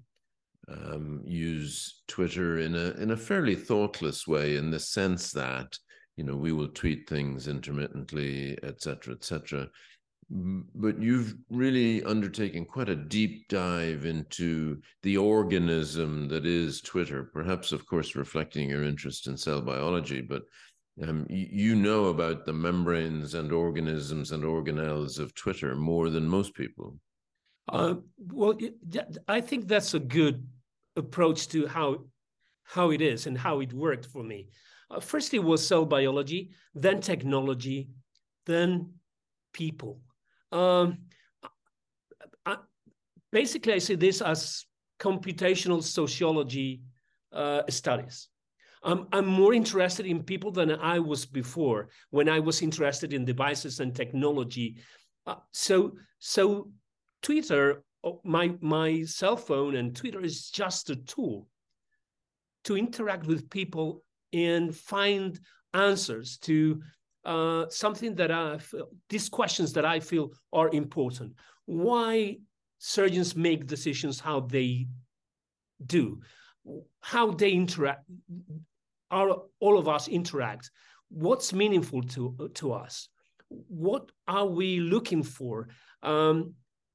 [0.69, 5.79] um, use twitter in a in a fairly thoughtless way in the sense that
[6.17, 9.69] you know we will tweet things intermittently etc etc
[10.31, 17.73] but you've really undertaken quite a deep dive into the organism that is Twitter, perhaps,
[17.73, 20.43] of course, reflecting your interest in cell biology, but
[21.03, 26.55] um, you know about the membranes and organisms and organelles of Twitter more than most
[26.55, 26.97] people.
[27.69, 27.95] Uh,
[28.33, 28.57] well,
[29.27, 30.47] I think that's a good
[30.97, 32.05] approach to how
[32.63, 34.49] how it is and how it worked for me.
[34.91, 37.89] Uh, first, it was cell biology, then technology,
[38.47, 38.91] then
[39.53, 40.01] people.
[40.55, 40.99] Um,
[42.47, 42.57] I,
[43.33, 44.65] basically, I see this as
[45.01, 46.83] computational sociology
[47.33, 48.29] uh, studies.
[48.85, 53.25] I'm, I'm more interested in people than I was before when I was interested in
[53.25, 54.77] devices and technology.
[55.27, 56.71] Uh, so, so
[57.23, 61.49] Twitter, oh, my my cell phone and Twitter is just a tool
[62.65, 65.41] to interact with people and find
[65.73, 66.83] answers to
[67.25, 71.35] uh, something that I feel, these questions that I feel are important.
[71.67, 72.39] Why
[72.79, 74.87] surgeons make decisions how they
[75.87, 76.21] do,
[77.01, 78.05] how they interact,
[79.11, 80.71] are all of us interact,
[81.09, 83.09] what's meaningful to, to us,
[83.49, 85.69] what are we looking for,
[86.03, 86.55] um,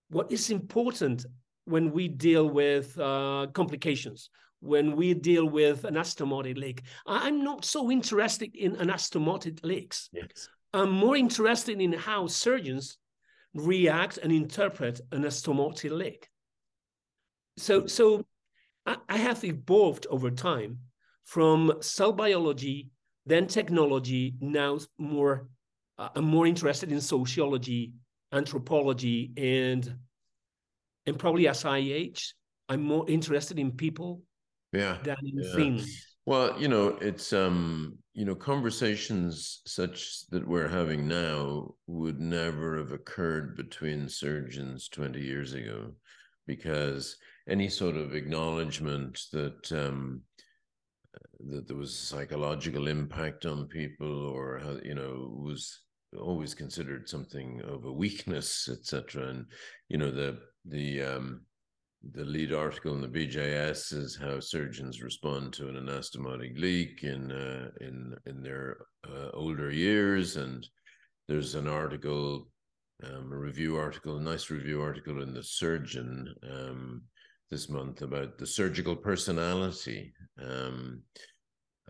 [0.09, 1.25] what is important
[1.65, 4.29] when we deal with uh, complications,
[4.61, 6.83] when we deal with anastomotic leak.
[7.05, 10.09] I'm not so interested in anastomotic leaks.
[10.11, 10.49] Yes.
[10.73, 12.97] I'm more interested in how surgeons
[13.53, 16.29] react and interpret an anastomotic leak.
[17.57, 18.25] So, so
[18.85, 20.79] I, I have evolved over time
[21.25, 22.89] from cell biology,
[23.25, 25.47] then technology, now more
[25.99, 27.91] uh, I'm more interested in sociology,
[28.31, 29.95] anthropology, and
[31.05, 32.35] and probably as I age,
[32.69, 34.21] I'm more interested in people
[34.73, 35.83] yeah than in yeah.
[36.25, 42.77] Well, you know, it's um, you know, conversations such that we're having now would never
[42.77, 45.93] have occurred between surgeons 20 years ago
[46.45, 50.21] because any sort of acknowledgement that um
[51.49, 55.79] that there was psychological impact on people or how you know was
[56.17, 59.29] always considered something of a weakness, etc.
[59.29, 59.45] And
[59.87, 61.41] you know the the um,
[62.13, 67.31] the lead article in the BJS is how surgeons respond to an anastomotic leak in
[67.31, 70.67] uh, in in their uh, older years, and
[71.27, 72.47] there's an article,
[73.03, 77.01] um, a review article, a nice review article in the Surgeon um,
[77.51, 80.13] this month about the surgical personality.
[80.41, 81.01] Um,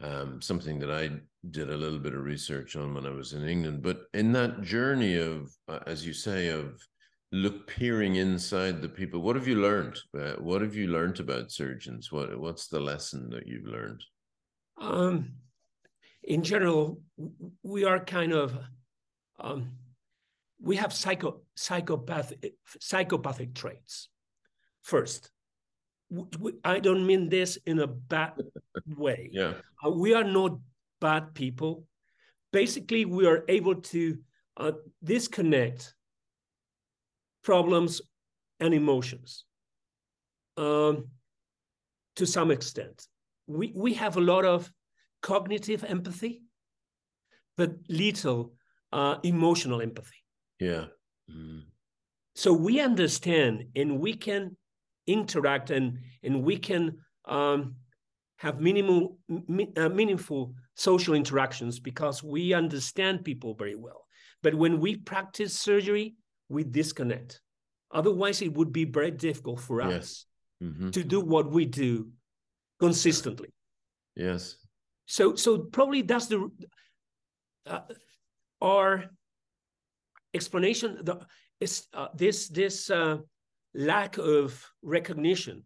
[0.01, 1.09] um, something that I
[1.51, 3.81] did a little bit of research on when I was in England.
[3.81, 6.81] But in that journey of, uh, as you say, of
[7.31, 9.99] look peering inside the people, what have you learned?
[10.17, 12.11] Uh, what have you learned about surgeons?
[12.11, 14.03] What what's the lesson that you've learned?
[14.79, 15.33] Um,
[16.23, 17.01] in general,
[17.63, 18.57] we are kind of
[19.39, 19.71] um,
[20.61, 24.09] we have psycho psychopathic psychopathic traits.
[24.81, 25.29] First,
[26.63, 28.33] I don't mean this in a bad
[28.97, 29.29] way.
[29.31, 29.53] Yeah.
[29.85, 30.59] Uh, we are not
[30.99, 31.85] bad people.
[32.51, 34.17] Basically, we are able to
[34.57, 34.71] uh,
[35.03, 35.93] disconnect
[37.43, 38.01] problems
[38.59, 39.45] and emotions
[40.57, 41.07] um,
[42.15, 43.07] to some extent.
[43.47, 44.71] We, we have a lot of
[45.21, 46.43] cognitive empathy,
[47.57, 48.53] but little
[48.91, 50.23] uh, emotional empathy.
[50.59, 50.85] Yeah.
[51.29, 51.63] Mm.
[52.35, 54.55] So we understand and we can
[55.07, 57.75] interact and and we can um,
[58.37, 64.05] have minimal mi- uh, meaningful social interactions because we understand people very well
[64.43, 66.15] but when we practice surgery
[66.49, 67.41] we disconnect
[67.91, 69.93] otherwise it would be very difficult for yes.
[69.93, 70.25] us
[70.63, 70.89] mm-hmm.
[70.89, 72.09] to do what we do
[72.79, 73.49] consistently
[74.15, 74.55] yes
[75.05, 76.49] so so probably that's the
[77.65, 77.81] uh,
[78.61, 79.05] our
[80.33, 81.19] explanation the
[81.59, 83.17] is uh, this this uh,
[83.73, 85.63] lack of recognition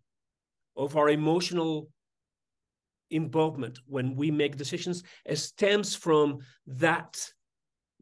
[0.76, 1.88] of our emotional
[3.12, 5.04] involvement when we make decisions
[5.36, 7.26] stems from that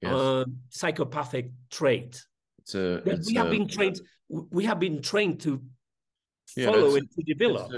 [0.02, 0.14] yes.
[0.14, 2.24] uh, psychopathic trait.
[2.74, 4.02] It's a, that it's we have a, been trained.
[4.30, 5.62] We have been trained to
[6.64, 7.72] follow and to develop.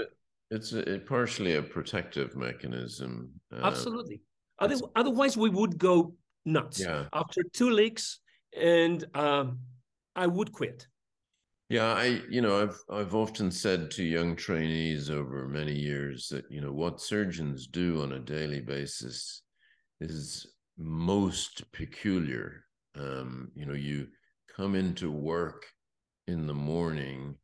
[0.50, 3.32] It's, a, it's partially a protective mechanism.
[3.52, 4.20] Um, Absolutely.
[4.58, 6.80] Other, otherwise, we would go nuts.
[6.80, 7.06] Yeah.
[7.12, 8.20] After two leaks,
[8.56, 9.58] and um,
[10.14, 10.86] I would quit.
[11.70, 16.44] Yeah, I you know I've I've often said to young trainees over many years that
[16.50, 19.42] you know what surgeons do on a daily basis
[20.00, 22.64] is most peculiar.
[22.96, 24.06] Um, you know, you
[24.56, 25.66] come into work
[26.26, 27.36] in the morning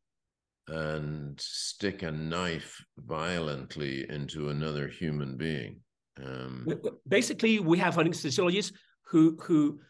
[0.68, 5.80] and stick a knife violently into another human being.
[6.22, 6.66] Um,
[7.08, 8.72] Basically, we have anesthesiologists
[9.06, 9.80] who who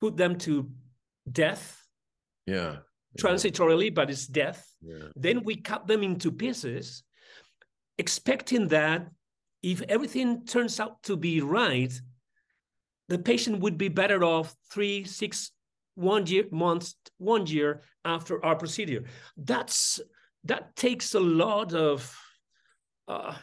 [0.00, 0.70] put them to
[1.30, 1.76] death.
[2.46, 2.76] Yeah
[3.18, 4.66] transitorily, but it's death.
[4.80, 5.08] Yeah.
[5.16, 7.02] Then we cut them into pieces,
[7.98, 9.08] expecting that
[9.62, 11.92] if everything turns out to be right,
[13.08, 15.50] the patient would be better off three, six,
[15.94, 19.04] one year months, one year after our procedure.
[19.36, 20.00] That's
[20.44, 22.16] that takes a lot of.
[23.08, 23.34] Uh,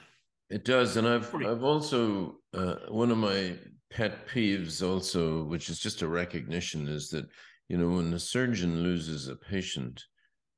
[0.49, 3.55] it does, and I've I've also uh, one of my
[3.91, 7.27] pet peeves also, which is just a recognition, is that
[7.69, 10.01] you know, when a surgeon loses a patient,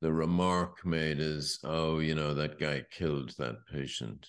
[0.01, 4.27] the remark made is, oh, you know, that guy killed that patient.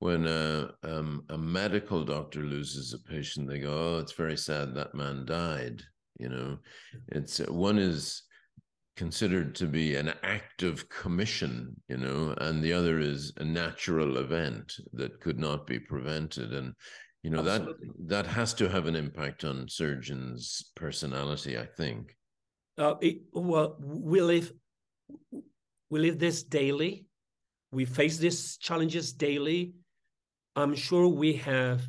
[0.00, 4.74] When a, um, a medical doctor loses a patient, they go, oh, it's very sad
[4.74, 5.82] that man died.
[6.18, 6.58] You know,
[7.08, 8.22] it's one is
[8.96, 14.16] considered to be an act of commission, you know, and the other is a natural
[14.16, 16.54] event that could not be prevented.
[16.54, 16.72] And
[17.22, 17.88] you know Absolutely.
[18.06, 22.14] that that has to have an impact on surgeons personality i think.
[22.78, 24.52] Uh, it, well we live
[25.90, 27.06] we live this daily.
[27.72, 29.72] We face these challenges daily.
[30.54, 31.82] I'm sure we have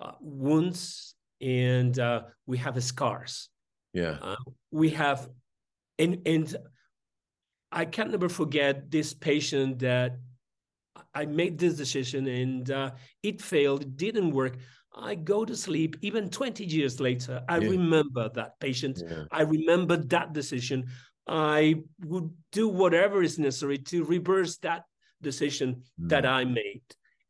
[0.00, 3.48] uh, wounds and uh, we have scars
[3.92, 4.36] yeah uh,
[4.70, 5.28] we have
[5.98, 6.56] and and
[7.72, 10.18] I can't never forget this patient that
[11.14, 12.90] I made this decision and uh,
[13.22, 14.56] it failed, it didn't work.
[14.94, 17.42] I go to sleep even 20 years later.
[17.48, 17.70] I yeah.
[17.70, 19.02] remember that patient.
[19.06, 19.24] Yeah.
[19.30, 20.86] I remember that decision.
[21.28, 24.82] I would do whatever is necessary to reverse that
[25.22, 26.08] decision mm.
[26.08, 26.82] that I made.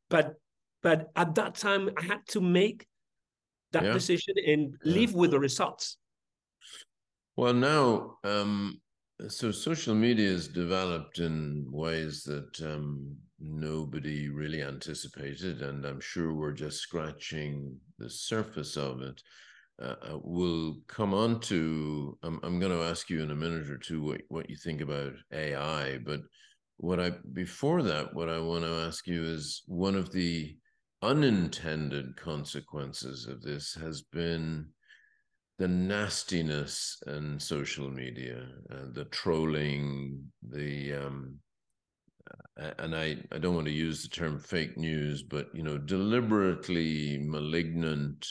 [0.09, 0.37] But
[0.83, 2.87] but at that time I had to make
[3.73, 3.93] that yeah.
[3.93, 5.97] decision and live with the results.
[7.37, 8.81] Well, now um,
[9.29, 16.35] so social media is developed in ways that um, nobody really anticipated, and I'm sure
[16.35, 19.23] we're just scratching the surface of it.
[19.81, 22.19] Uh, uh we'll come on to.
[22.23, 24.81] I'm, I'm going to ask you in a minute or two what, what you think
[24.81, 26.21] about AI, but
[26.77, 30.57] what I before that, what I want to ask you is one of the
[31.03, 34.67] unintended consequences of this has been
[35.59, 41.39] the nastiness in social media, uh, the trolling, the um,
[42.79, 47.19] and I, I don't want to use the term fake news, but you know, deliberately
[47.19, 48.27] malignant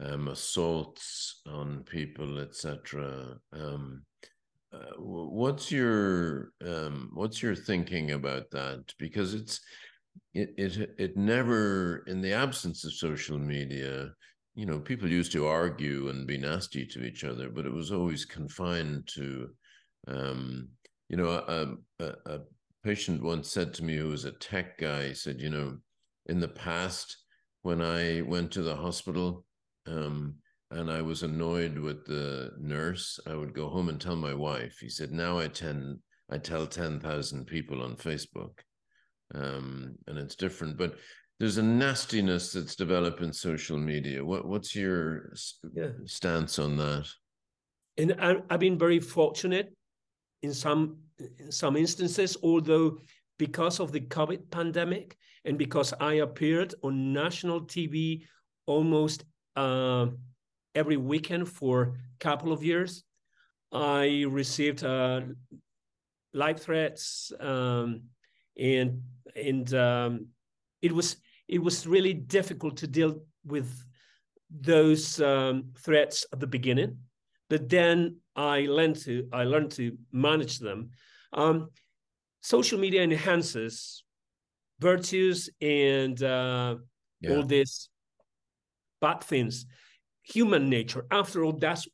[0.00, 3.38] um, assaults on people, etc.
[3.52, 4.02] Um,
[4.72, 8.92] uh, what's your um, what's your thinking about that?
[8.98, 9.60] Because it's
[10.34, 14.10] it it it never, in the absence of social media,
[14.56, 17.92] you know, people used to argue and be nasty to each other, but it was
[17.92, 19.48] always confined to,
[20.08, 20.68] um,
[21.08, 22.40] you know, a, a, a,
[22.82, 25.76] patient once said to me who was a tech guy, he said, you know,
[26.26, 27.16] in the past,
[27.62, 29.44] when I went to the hospital
[29.88, 30.36] um,
[30.70, 34.78] and I was annoyed with the nurse, I would go home and tell my wife.
[34.80, 35.98] He said, now I tend,
[36.30, 38.60] I tell 10,000 people on Facebook.
[39.34, 40.76] Um, and it's different.
[40.76, 40.96] But
[41.38, 44.24] there's a nastiness that's developed in social media.
[44.24, 45.32] What what's your
[45.74, 45.90] yeah.
[46.06, 47.06] stance on that?
[47.98, 49.74] And I, I've been very fortunate
[50.42, 50.98] in some
[51.38, 52.98] in some instances, although
[53.38, 58.22] because of the COVID pandemic and because I appeared on national TV
[58.66, 59.24] almost
[59.56, 60.06] uh,
[60.74, 63.04] every weekend for a couple of years,
[63.72, 65.20] I received uh,
[66.32, 68.02] live threats um,
[68.58, 69.02] and
[69.36, 70.26] and um,
[70.82, 71.16] it was
[71.48, 73.84] it was really difficult to deal with
[74.50, 76.98] those um, threats at the beginning,
[77.48, 80.90] but then I learned to I learned to manage them.
[81.32, 81.68] Um,
[82.40, 84.04] social media enhances
[84.78, 86.76] virtues and uh,
[87.20, 87.30] yeah.
[87.30, 87.88] all these
[89.00, 89.66] bad things.
[90.22, 91.86] Human nature, after all, that's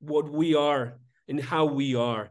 [0.00, 2.30] what we are and how we are.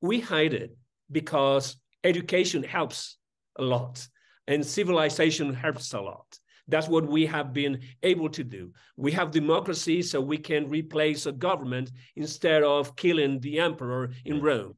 [0.00, 0.76] We hide it
[1.10, 3.16] because education helps
[3.58, 4.06] a lot
[4.50, 6.38] and civilization helps a lot.
[6.66, 8.72] That's what we have been able to do.
[8.96, 14.40] We have democracy, so we can replace a government instead of killing the emperor in
[14.40, 14.74] Rome.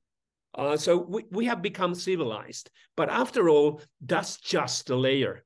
[0.54, 2.70] Uh, so we, we have become civilized.
[2.96, 5.44] But after all, that's just a layer.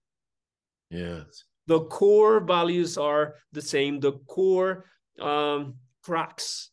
[0.91, 1.45] Yes.
[1.69, 4.01] The core values are the same.
[4.01, 4.87] The core
[5.21, 6.71] um, cracks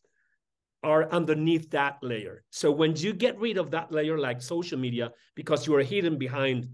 [0.84, 2.44] are underneath that layer.
[2.50, 6.18] So when you get rid of that layer, like social media, because you are hidden
[6.18, 6.68] behind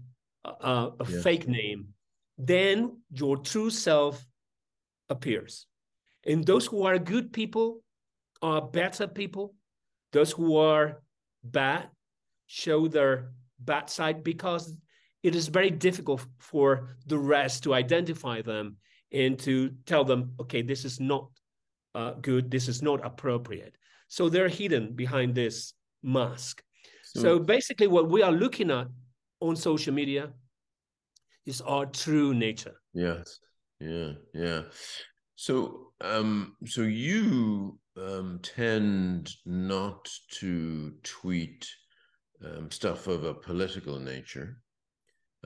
[0.45, 1.23] a, a yes.
[1.23, 1.87] fake name,
[2.37, 4.23] then your true self
[5.09, 5.65] appears.
[6.25, 7.81] And those who are good people
[8.41, 9.55] are better people.
[10.11, 11.01] Those who are
[11.43, 11.89] bad
[12.47, 14.75] show their bad side because
[15.23, 18.77] it is very difficult for the rest to identify them
[19.11, 21.29] and to tell them, okay, this is not
[21.95, 23.75] uh, good, this is not appropriate.
[24.11, 26.61] So they're hidden behind this mask.
[27.01, 28.87] So, so basically, what we are looking at
[29.39, 30.33] on social media
[31.45, 32.75] is our true nature.
[32.93, 33.39] Yes.
[33.79, 34.11] Yeah.
[34.33, 34.63] Yeah.
[35.35, 41.65] So, um, so you um, tend not to tweet
[42.43, 44.57] um, stuff of a political nature,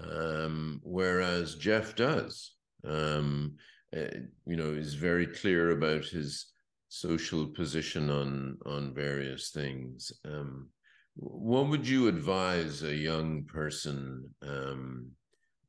[0.01, 2.56] um, whereas Jeff does.
[2.84, 3.58] Um,
[3.95, 6.47] uh, you know, is very clear about his
[6.89, 10.12] social position on on various things.
[10.26, 10.70] Um,
[11.16, 15.12] what would you advise a young person um,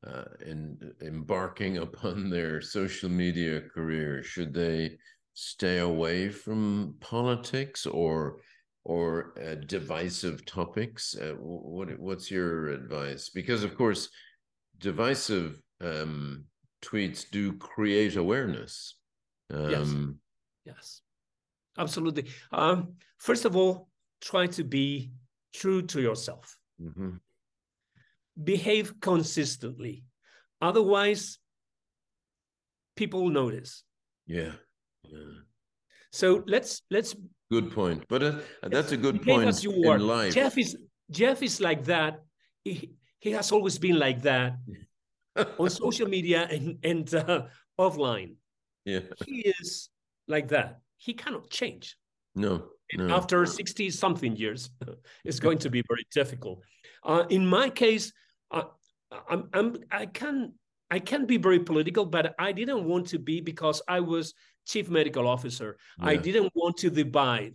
[0.07, 4.23] uh, in embarking upon their social media career?
[4.23, 4.99] Should they
[5.35, 8.41] stay away from politics or
[8.85, 11.17] or uh, divisive topics?
[11.17, 13.29] Uh, what what's your advice?
[13.29, 14.09] Because of course,
[14.79, 16.45] divisive um,
[16.83, 18.97] tweets do create awareness.
[19.53, 20.19] Um,
[20.65, 20.77] yes.
[20.77, 21.01] Yes.
[21.79, 22.27] Absolutely.
[22.53, 23.89] Um, first of all,
[24.21, 25.13] try to be
[25.55, 26.57] true to yourself.
[26.81, 27.17] Mm-hmm.
[28.43, 30.05] Behave consistently.
[30.61, 31.39] Otherwise,
[32.97, 33.85] people notice.
[34.27, 34.53] Yeah.
[35.05, 35.19] yeah.
[36.13, 37.15] So let's let's.
[37.51, 40.35] Good point, but uh, that's a good point in life.
[40.35, 40.77] Jeff is
[41.11, 42.23] Jeff is like that.
[42.65, 44.57] He, he has always been like that
[45.59, 47.43] on social media and, and uh,
[47.79, 48.35] offline.
[48.85, 49.01] Yeah.
[49.25, 49.91] He is
[50.27, 50.81] like that.
[50.97, 51.97] He cannot change.
[52.35, 52.67] No.
[52.95, 53.15] no.
[53.15, 54.71] After 60 something years,
[55.25, 56.63] it's going to be very difficult.
[57.05, 58.13] Uh, in my case,
[58.51, 58.65] uh,
[59.29, 60.55] I'm, I'm, I can
[60.91, 64.35] I can be very political, but I didn't want to be because I was
[64.67, 65.79] chief medical officer.
[65.99, 66.07] Yeah.
[66.07, 67.55] I didn't want to divide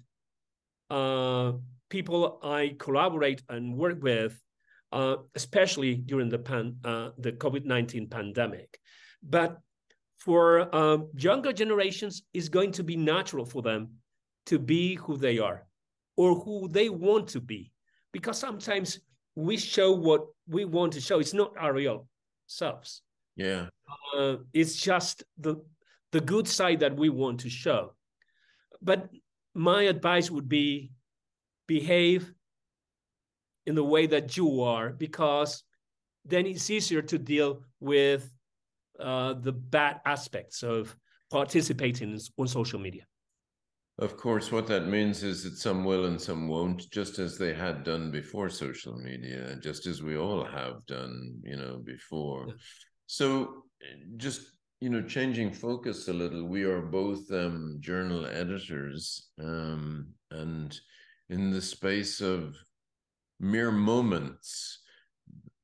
[0.89, 1.53] uh,
[1.89, 4.37] people I collaborate and work with,
[4.91, 8.79] uh, especially during the pan, uh, the COVID nineteen pandemic.
[9.23, 9.59] But
[10.23, 13.89] for um, younger generations, it's going to be natural for them
[14.45, 15.65] to be who they are
[16.15, 17.71] or who they want to be,
[18.11, 18.99] because sometimes
[19.35, 21.19] we show what we want to show.
[21.19, 22.07] It's not our real
[22.45, 23.01] selves.
[23.35, 23.67] Yeah.
[24.15, 25.55] Uh, it's just the
[26.11, 27.93] the good side that we want to show.
[28.81, 29.09] But
[29.55, 30.91] my advice would be
[31.67, 32.33] behave
[33.65, 35.63] in the way that you are, because
[36.25, 38.29] then it's easier to deal with
[39.01, 40.95] uh, the bad aspects of
[41.29, 43.03] participating on social media.
[43.99, 47.53] Of course, what that means is that some will and some won't, just as they
[47.53, 52.45] had done before social media, just as we all have done, you know, before.
[52.47, 52.53] Yeah.
[53.05, 53.63] So,
[54.17, 54.41] just
[54.79, 60.79] you know, changing focus a little, we are both um, journal editors, um, and
[61.29, 62.57] in the space of
[63.39, 64.80] mere moments,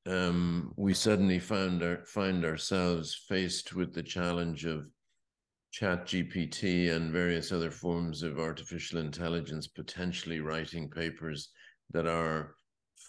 [0.08, 4.86] um, we suddenly found our, find ourselves faced with the challenge of
[5.72, 11.49] chat gpt and various other forms of artificial intelligence potentially writing papers
[11.91, 12.55] that are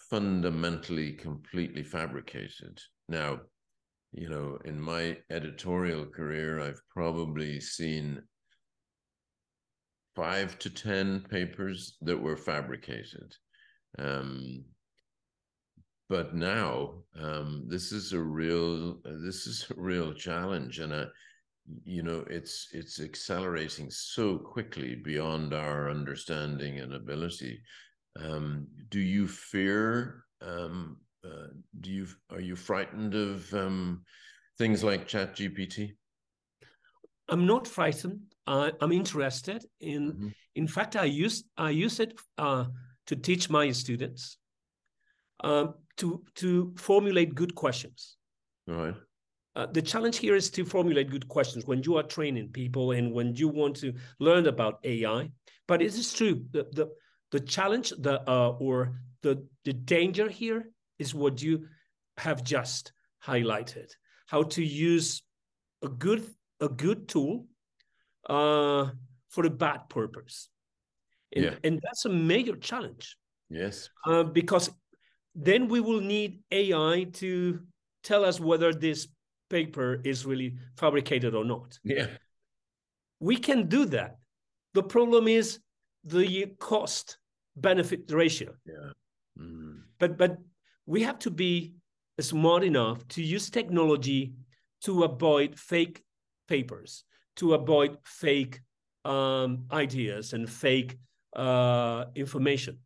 [0.09, 2.79] fundamentally completely fabricated.
[3.07, 3.39] Now
[4.11, 8.19] you know in my editorial career i've probably seen
[10.15, 13.33] five to ten papers that were fabricated.
[13.97, 14.65] Um,
[16.09, 21.05] but now um, this is a real this is a real challenge and I,
[21.83, 27.61] you know it's it's accelerating so quickly beyond our understanding and ability.
[28.19, 31.47] Um, do you fear um, uh,
[31.79, 34.03] do you are you frightened of um,
[34.57, 35.91] things like chat gpt
[37.29, 38.19] i'm not frightened.
[38.47, 40.27] Uh, i'm interested in mm-hmm.
[40.55, 42.65] in fact i use i use it uh,
[43.09, 44.37] to teach my students.
[45.43, 48.17] Um, to to formulate good questions
[48.67, 48.95] all right
[49.55, 53.11] uh, the challenge here is to formulate good questions when you are training people and
[53.11, 55.29] when you want to learn about AI.
[55.67, 56.89] But it is true the the,
[57.31, 61.67] the challenge the uh, or the the danger here is what you
[62.17, 62.93] have just
[63.25, 63.89] highlighted:
[64.27, 65.23] how to use
[65.83, 66.23] a good
[66.61, 67.45] a good tool
[68.29, 68.87] uh,
[69.29, 70.47] for a bad purpose,
[71.35, 71.55] and, yeah.
[71.63, 73.17] and that's a major challenge.
[73.49, 74.69] Yes, uh, because
[75.35, 77.59] then we will need AI to
[78.03, 79.07] tell us whether this
[79.49, 81.77] paper is really fabricated or not.
[81.83, 82.07] Yeah.
[83.19, 84.17] We can do that.
[84.73, 85.59] The problem is
[86.03, 87.17] the cost
[87.55, 88.53] benefit ratio.
[88.65, 88.91] Yeah.
[89.39, 89.81] Mm.
[89.99, 90.37] But but
[90.85, 91.73] we have to be
[92.19, 94.33] smart enough to use technology
[94.83, 96.03] to avoid fake
[96.47, 97.03] papers,
[97.35, 98.61] to avoid fake
[99.05, 100.97] um, ideas and fake
[101.35, 102.79] uh, information.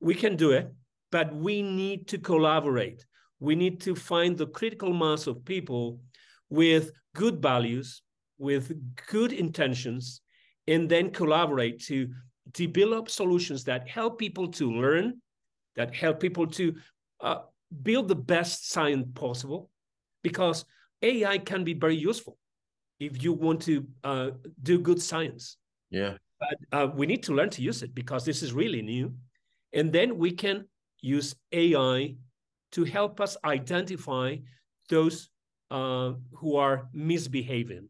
[0.00, 0.72] We can do it,
[1.14, 3.00] but we need to collaborate
[3.44, 6.00] we need to find the critical mass of people
[6.48, 8.02] with good values,
[8.38, 8.72] with
[9.06, 10.22] good intentions,
[10.66, 12.08] and then collaborate to
[12.52, 15.20] develop solutions that help people to learn,
[15.76, 16.74] that help people to
[17.20, 17.40] uh,
[17.82, 19.70] build the best science possible.
[20.22, 20.64] Because
[21.02, 22.38] AI can be very useful
[22.98, 24.30] if you want to uh,
[24.62, 25.58] do good science.
[25.90, 26.14] Yeah.
[26.40, 29.14] But uh, we need to learn to use it because this is really new.
[29.74, 30.64] And then we can
[31.04, 32.16] use AI
[32.72, 34.36] to help us identify
[34.88, 35.28] those
[35.70, 37.88] uh, who are misbehaving.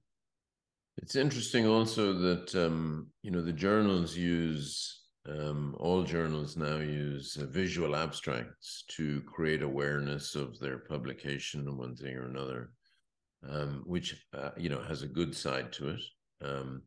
[0.99, 7.37] It's interesting also that um, you know the journals use um, all journals now use
[7.41, 12.71] uh, visual abstracts to create awareness of their publication in one thing or another,
[13.49, 16.01] um, which uh, you know has a good side to it.
[16.45, 16.83] Um,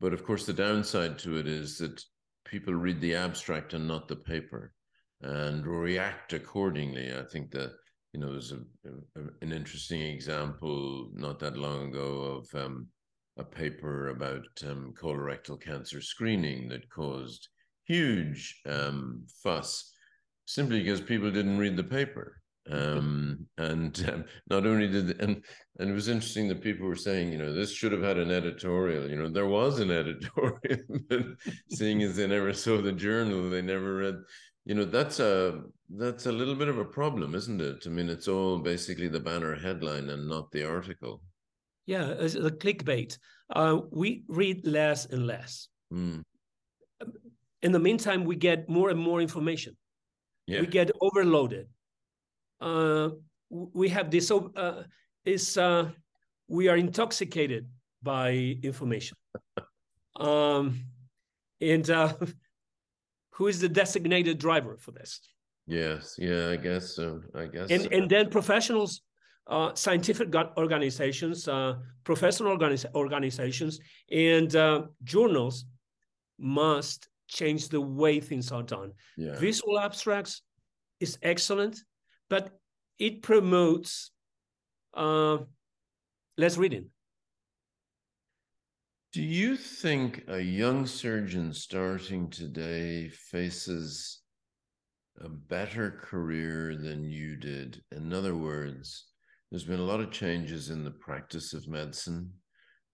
[0.00, 2.04] but of course, the downside to it is that
[2.44, 4.72] people read the abstract and not the paper
[5.24, 7.12] and react accordingly.
[7.14, 7.72] I think that
[8.12, 12.88] you know there's a, a, an interesting example not that long ago of um,
[13.38, 17.48] a paper about um, colorectal cancer screening that caused
[17.86, 19.92] huge um, fuss
[20.46, 22.40] simply because people didn't read the paper.
[22.70, 25.44] Um, and um, not only did and
[25.78, 28.30] and it was interesting that people were saying, you know, this should have had an
[28.30, 29.08] editorial.
[29.08, 31.26] You know, there was an editorial, but
[31.70, 34.16] seeing as they never saw the journal, they never read
[34.64, 37.84] you know that's a that's a little bit of a problem isn't it?
[37.86, 41.22] I mean it's all basically the banner headline and not the article.
[41.86, 43.18] Yeah it's a clickbait.
[43.54, 45.68] Uh, we read less and less.
[45.92, 46.24] Mm.
[47.62, 49.76] in the meantime we get more and more information.
[50.46, 50.60] Yeah.
[50.60, 51.68] we get overloaded.
[52.60, 53.10] Uh,
[53.50, 54.82] we have this uh,
[55.24, 55.90] is uh,
[56.48, 57.68] we are intoxicated
[58.02, 59.16] by information.
[60.16, 60.78] Um,
[61.60, 62.14] and uh,
[63.34, 65.20] who is the designated driver for this?
[65.66, 67.20] Yes, yeah, I guess so.
[67.34, 67.70] I guess.
[67.70, 67.88] And so.
[67.90, 69.00] and then professionals,
[69.46, 71.74] uh, scientific organizations, uh,
[72.04, 73.80] professional organiz organizations,
[74.10, 75.64] and uh, journals
[76.38, 78.92] must change the way things are done.
[79.16, 79.36] Yeah.
[79.36, 80.42] Visual abstracts
[81.00, 81.82] is excellent,
[82.28, 82.50] but
[82.98, 84.10] it promotes
[84.94, 85.38] uh,
[86.36, 86.90] less reading.
[89.14, 94.22] Do you think a young surgeon starting today faces
[95.20, 97.80] a better career than you did?
[97.92, 99.10] In other words,
[99.48, 102.32] there's been a lot of changes in the practice of medicine,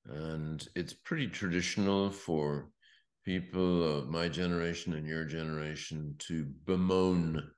[0.05, 2.69] and it's pretty traditional for
[3.25, 7.51] people of my generation and your generation to bemoan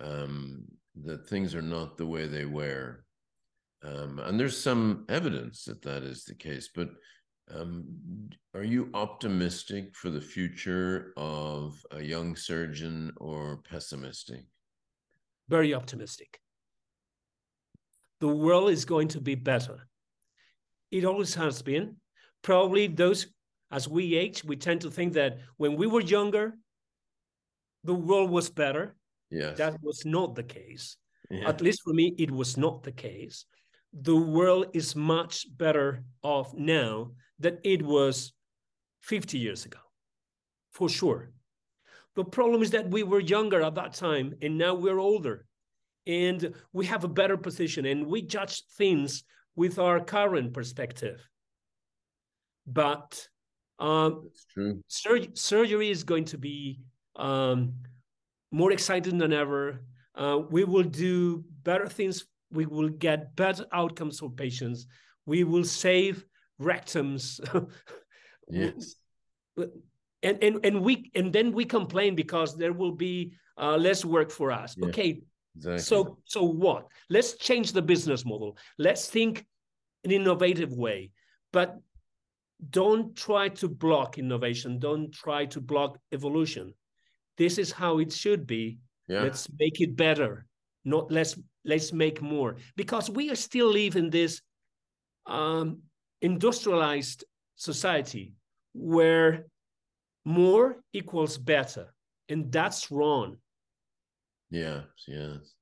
[0.00, 0.66] um,
[1.04, 3.06] that things are not the way they were.
[3.82, 6.90] Um, and there's some evidence that that is the case, but
[7.52, 7.84] um,
[8.54, 14.44] are you optimistic for the future of a young surgeon or pessimistic?
[15.48, 16.40] Very optimistic.
[18.20, 19.88] The world is going to be better.
[20.90, 21.96] It always has been.
[22.42, 23.26] Probably those,
[23.70, 26.54] as we age, we tend to think that when we were younger,
[27.82, 28.94] the world was better.
[29.30, 29.58] Yes.
[29.58, 30.96] That was not the case.
[31.30, 31.48] Yeah.
[31.48, 33.44] At least for me, it was not the case.
[33.92, 38.32] The world is much better off now than it was
[39.02, 39.78] 50 years ago,
[40.72, 41.30] for sure.
[42.16, 45.46] The problem is that we were younger at that time and now we're older
[46.06, 49.24] and we have a better position and we judge things
[49.56, 51.26] with our current perspective.
[52.66, 53.26] But
[53.78, 54.30] um,
[54.88, 56.80] sur- surgery is going to be
[57.16, 57.74] um,
[58.50, 59.82] more exciting than ever.
[60.14, 62.24] Uh, we will do better things.
[62.50, 64.86] We will get better outcomes for patients.
[65.26, 66.24] We will save
[66.64, 67.40] rectums.
[68.48, 68.96] yes.
[69.56, 74.30] And, and and we and then we complain because there will be uh, less work
[74.30, 74.74] for us.
[74.76, 75.22] Yeah, okay.
[75.56, 75.78] Exactly.
[75.78, 76.86] So so what?
[77.10, 78.56] Let's change the business model.
[78.78, 79.46] Let's think
[80.04, 81.10] an innovative way,
[81.52, 81.78] but
[82.70, 84.78] don't try to block innovation.
[84.78, 86.74] Don't try to block evolution.
[87.36, 88.78] This is how it should be.
[89.08, 89.22] Yeah.
[89.22, 90.46] Let's make it better.
[90.84, 94.40] Not let's let's make more because we are still living this
[95.26, 95.80] um,
[96.22, 97.24] industrialized
[97.56, 98.34] society
[98.72, 99.46] where
[100.24, 101.92] more equals better
[102.28, 103.36] and that's wrong.
[104.50, 105.54] Yeah yes.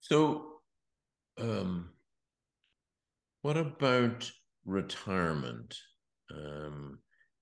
[0.00, 0.60] So
[1.38, 1.90] um
[3.42, 4.30] what about
[4.64, 5.76] retirement?
[6.30, 6.98] Um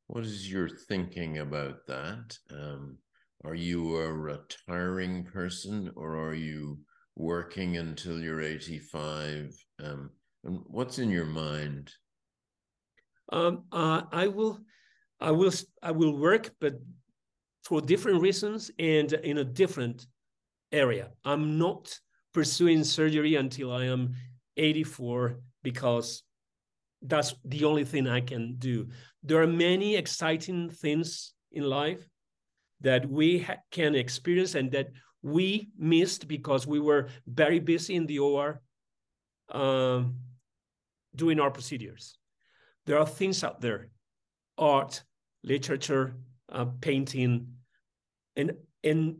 [0.06, 2.36] what is your thinking about that?
[2.50, 2.98] Um
[3.44, 6.78] are you a retiring person or are you
[7.16, 10.10] working until you're 85 um
[10.44, 11.92] and what's in your mind
[13.32, 14.60] um, uh, I will,
[15.20, 15.52] I will,
[15.82, 16.74] I will work, but
[17.64, 20.06] for different reasons and in a different
[20.70, 21.10] area.
[21.24, 21.98] I'm not
[22.32, 24.14] pursuing surgery until I am
[24.56, 26.22] 84 because
[27.00, 28.88] that's the only thing I can do.
[29.22, 32.06] There are many exciting things in life
[32.80, 34.88] that we can experience and that
[35.22, 38.60] we missed because we were very busy in the OR
[39.50, 40.16] um,
[41.14, 42.18] doing our procedures
[42.86, 43.88] there are things out there
[44.58, 45.02] art
[45.42, 46.16] literature
[46.52, 47.46] uh, painting
[48.36, 49.16] and and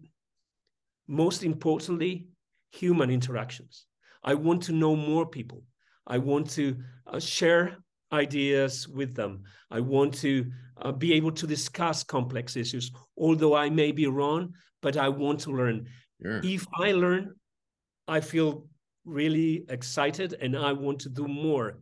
[1.07, 2.29] most importantly
[2.71, 3.87] human interactions.
[4.23, 5.63] I want to know more people.
[6.07, 7.77] I want to uh, share
[8.13, 9.43] ideas with them.
[9.71, 10.51] I want to
[10.81, 14.53] uh, be able to discuss complex issues although i may be wrong
[14.83, 15.87] but i want to learn.
[16.23, 16.41] Sure.
[16.43, 17.35] if i learn
[18.09, 18.67] i feel
[19.05, 21.81] really excited and i want to do more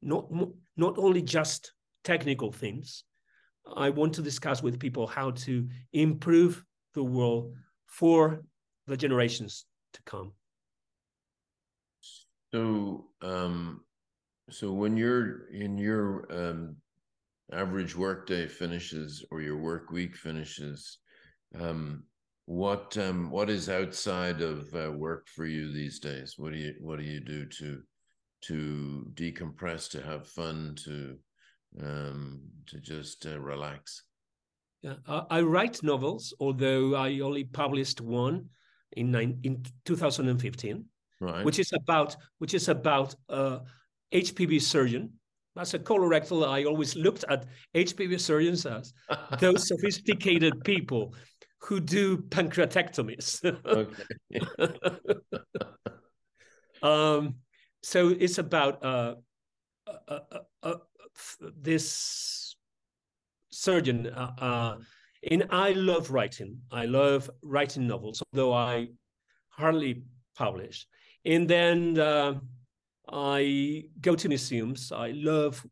[0.00, 0.30] not
[0.76, 1.72] not only just
[2.04, 3.04] technical things.
[3.76, 6.64] I want to discuss with people how to improve
[6.94, 7.54] the world
[7.86, 8.42] for
[8.86, 10.32] the generations to come.
[12.52, 13.82] So, um,
[14.50, 16.76] so when you're in your um,
[17.52, 20.98] average workday finishes or your work week finishes,
[21.58, 22.02] um,
[22.46, 26.34] what um, what is outside of uh, work for you these days?
[26.36, 27.82] What do you what do you do to
[28.42, 31.16] to decompress, to have fun, to
[31.80, 34.02] um, to just uh, relax?
[34.82, 38.48] Yeah, I, I write novels, although I only published one
[38.96, 40.84] in nine, in 2015,
[41.20, 41.44] Right.
[41.44, 43.60] which is about which is about uh,
[44.12, 45.12] HPB surgeon.
[45.56, 48.92] As a colorectal, I always looked at HPB surgeons as
[49.38, 51.14] those sophisticated people
[51.60, 53.38] who do pancreatectomies.
[56.82, 57.36] um,
[57.82, 59.14] so it's about uh,
[60.08, 60.74] uh, uh, uh
[61.60, 62.56] this
[63.50, 64.76] surgeon, uh, uh,
[65.30, 66.58] and I love writing.
[66.70, 68.88] I love writing novels, although I
[69.50, 70.04] hardly
[70.36, 70.86] publish.
[71.24, 72.34] And then uh,
[73.08, 74.90] I go to museums.
[74.90, 75.64] I love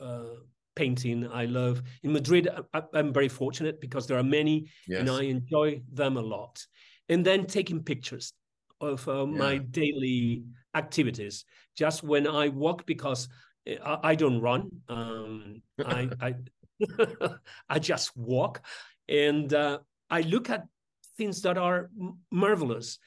[0.00, 0.36] uh,
[0.76, 1.28] painting.
[1.32, 2.48] I love in Madrid.
[2.72, 5.00] I, am very fortunate because there are many, yes.
[5.00, 6.64] and I enjoy them a lot.
[7.08, 8.32] And then taking pictures
[8.80, 9.38] of uh, yeah.
[9.38, 10.44] my daily
[10.76, 11.44] activities.
[11.76, 13.28] Just when I walk, because
[13.66, 14.70] I, I don't run.
[14.88, 16.34] Um, I, I
[17.68, 18.62] I just walk
[19.08, 19.78] and uh,
[20.10, 20.64] I look at
[21.16, 21.90] things that are
[22.30, 22.98] marvelous.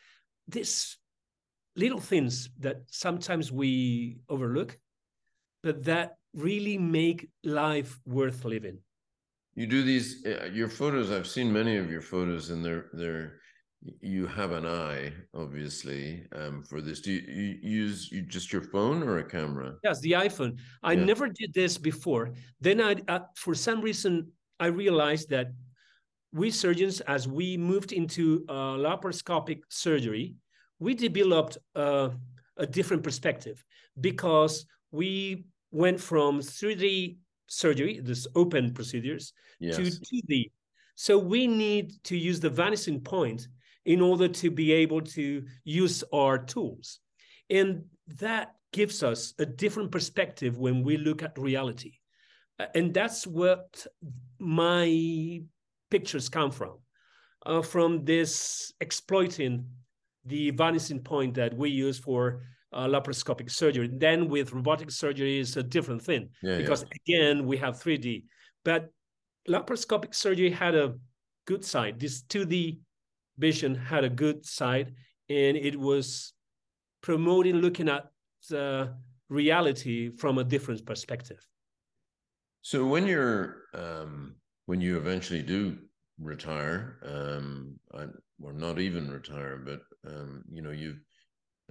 [0.47, 0.97] These
[1.75, 4.77] little things that sometimes we overlook,
[5.63, 8.79] but that really make life worth living.
[9.55, 11.11] You do these uh, your photos.
[11.11, 13.39] I've seen many of your photos, and they're they're
[14.01, 16.99] you have an eye obviously um, for this.
[17.01, 19.75] Do you, you, use you just your phone or a camera?
[19.83, 20.57] Yes the iphone.
[20.83, 21.05] I yeah.
[21.05, 22.31] never did this before.
[22.59, 25.47] Then i uh, for some reason i realized that
[26.31, 30.35] we surgeons as we moved into uh, laparoscopic surgery
[30.79, 32.09] we developed uh,
[32.57, 33.63] a different perspective
[33.99, 37.17] because we went from 3d
[37.47, 39.75] surgery this open procedures yes.
[39.75, 40.51] to 2d
[40.95, 43.47] so we need to use the vanishing point
[43.89, 46.99] in order to be able to use our tools.
[47.49, 47.85] And
[48.19, 51.93] that gives us a different perspective when we look at reality.
[52.75, 53.87] And that's what
[54.37, 55.41] my
[55.89, 56.77] pictures come from,
[57.47, 59.65] uh, from this exploiting
[60.23, 63.89] the vanishing point that we use for uh, laparoscopic surgery.
[63.91, 66.97] Then with robotic surgery is a different thing yeah, because yeah.
[67.01, 68.25] again we have 3D.
[68.63, 68.91] But
[69.47, 70.93] laparoscopic surgery had a
[71.47, 71.99] good side.
[71.99, 72.81] This 2D
[73.39, 74.93] vision had a good side
[75.29, 76.33] and it was
[77.01, 78.11] promoting looking at
[78.49, 78.93] the
[79.29, 81.39] reality from a different perspective.
[82.61, 84.35] So when you're um,
[84.65, 85.77] when you eventually do
[86.19, 88.05] retire um, I,
[88.41, 90.99] or not even retire but um, you know you've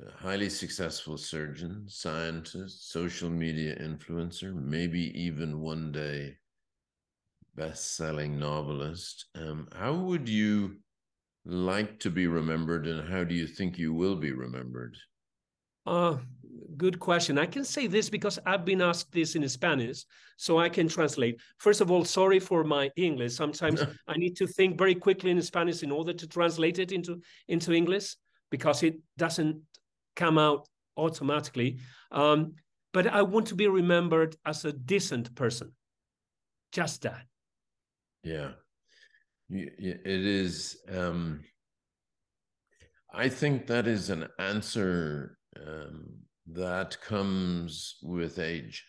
[0.01, 6.35] a highly successful surgeon scientist social media influencer maybe even one day
[7.57, 10.77] best-selling novelist um, how would you
[11.49, 14.97] like to be remembered and how do you think you will be remembered?
[15.87, 16.19] Uh,
[16.77, 17.39] good question.
[17.39, 20.05] I can say this because I've been asked this in Spanish,
[20.37, 21.41] so I can translate.
[21.57, 23.35] First of all, sorry for my English.
[23.35, 27.23] Sometimes I need to think very quickly in Spanish in order to translate it into,
[27.49, 28.17] into English
[28.51, 29.63] because it doesn't
[30.17, 30.69] come out
[30.99, 31.79] automatically.
[32.13, 32.57] Um,
[32.93, 35.73] but I want to be remembered as a decent person.
[36.73, 37.25] Just that.
[38.23, 38.51] Yeah
[39.51, 41.41] it is um,
[43.15, 46.05] i think that is an answer um,
[46.47, 48.85] that comes with age.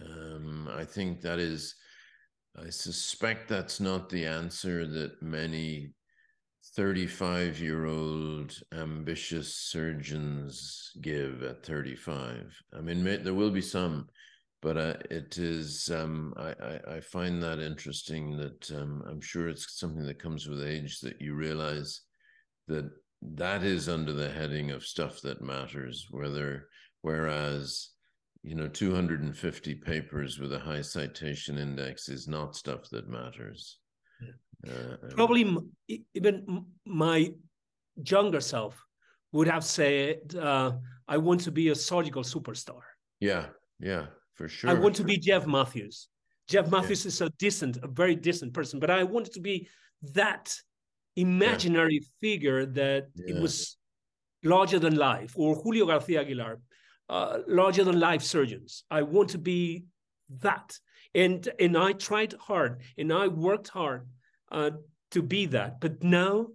[0.00, 1.74] Um, i think that is
[2.56, 5.92] i suspect that's not the answer that many
[6.76, 14.08] 35 year old ambitious surgeons give at 35 i mean there will be some
[14.64, 19.48] but uh, it is um, I, I, I, find that interesting that um, i'm sure
[19.48, 22.00] it's something that comes with age that you realize
[22.66, 22.90] that
[23.36, 26.68] that is under the heading of stuff that matters whether
[27.02, 27.90] whereas
[28.42, 33.78] you know 250 papers with a high citation index is not stuff that matters.
[34.20, 34.72] Yeah.
[34.72, 35.56] uh, probably
[36.14, 37.32] even my
[38.02, 38.82] younger self
[39.32, 40.72] would have said uh,
[41.06, 42.80] i want to be a surgical superstar.
[43.20, 43.46] Yeah
[43.80, 44.70] yeah for sure.
[44.70, 46.08] I want to be Jeff Matthews.
[46.48, 47.08] Jeff Matthews yeah.
[47.08, 49.68] is a decent, a very decent person, but I wanted to be
[50.12, 50.54] that
[51.16, 52.08] imaginary yeah.
[52.20, 53.34] figure that yeah.
[53.34, 53.76] it was
[54.42, 56.60] larger than life, or Julio Garcia Aguilar,
[57.08, 58.84] uh, larger than life surgeons.
[58.90, 59.86] I want to be
[60.40, 60.78] that,
[61.14, 64.06] and and I tried hard and I worked hard
[64.52, 64.70] uh,
[65.12, 65.80] to be that.
[65.80, 66.48] But now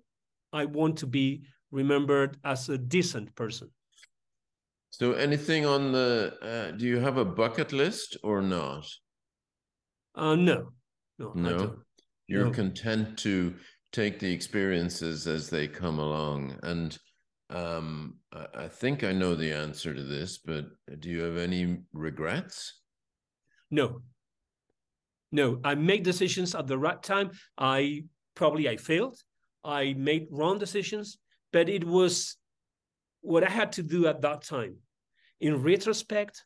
[0.53, 3.71] I want to be remembered as a decent person.
[4.92, 6.34] So, anything on the?
[6.42, 8.86] Uh, do you have a bucket list or not?
[10.16, 10.74] Uh, no,
[11.18, 11.76] no, no.
[12.28, 12.52] You're no.
[12.52, 13.56] content to
[13.92, 16.98] take the experiences as they come along, and
[17.50, 20.66] um, I, I think I know the answer to this, but
[21.00, 22.82] do you have any regrets?
[23.72, 24.02] No,
[25.32, 27.32] No, I made decisions at the right time.
[27.58, 28.04] I
[28.36, 29.18] probably I failed.
[29.64, 31.18] I made wrong decisions,
[31.52, 32.38] but it was
[33.22, 34.78] what I had to do at that time.
[35.41, 36.45] In retrospect,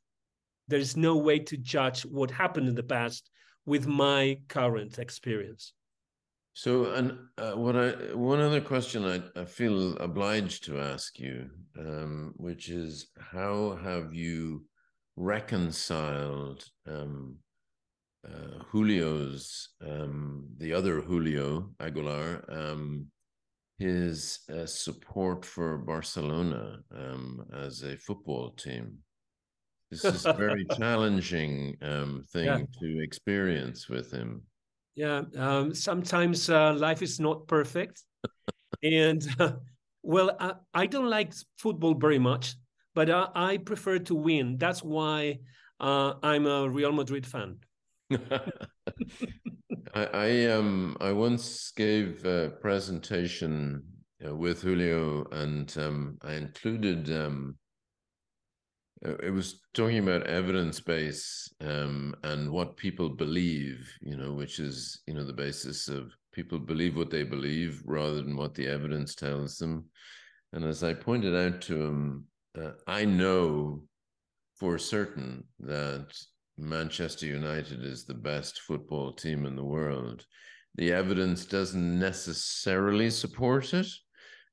[0.68, 3.30] there is no way to judge what happened in the past
[3.66, 5.74] with my current experience.
[6.54, 11.50] So, and uh, what I one other question I, I feel obliged to ask you,
[11.80, 14.66] um, which is how have you
[15.16, 17.38] reconciled um,
[18.28, 23.08] uh, Julio's um, the other Julio Aguilar um,
[23.80, 29.00] his uh, support for Barcelona um, as a football team?
[29.92, 32.58] This is a very challenging um, thing yeah.
[32.80, 34.44] to experience with him.
[34.96, 38.04] Yeah, um, sometimes uh, life is not perfect,
[38.82, 39.54] and uh,
[40.04, 42.56] well, I, I, don't like football very much,
[42.94, 44.58] but I, I prefer to win.
[44.58, 45.40] That's why
[45.80, 47.58] uh, I'm a Real Madrid fan.
[49.94, 53.84] I, I um I once gave a presentation
[54.26, 57.58] uh, with Julio, and um, I included um,
[59.06, 64.60] uh, it was talking about evidence base um, and what people believe, you know, which
[64.60, 68.68] is you know the basis of people believe what they believe rather than what the
[68.68, 69.86] evidence tells them.
[70.54, 72.26] And as I pointed out to him,
[72.60, 73.84] uh, I know
[74.60, 76.16] for certain that
[76.58, 80.26] Manchester United is the best football team in the world.
[80.76, 83.88] The evidence doesn't necessarily support it,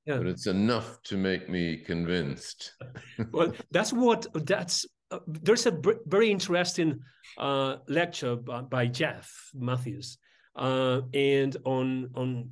[0.06, 0.18] yeah.
[0.18, 2.74] but it's enough to make me convinced.
[3.32, 4.86] well, that's what that's.
[5.10, 5.76] Uh, there's a
[6.06, 7.00] very interesting
[7.38, 10.18] uh, lecture by, by, Jeff Matthews,
[10.56, 12.50] uh, and on on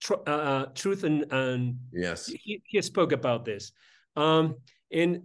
[0.00, 3.72] tr uh, uh, truth and and yes, he, he spoke about this,
[4.16, 4.56] um,
[4.90, 5.22] and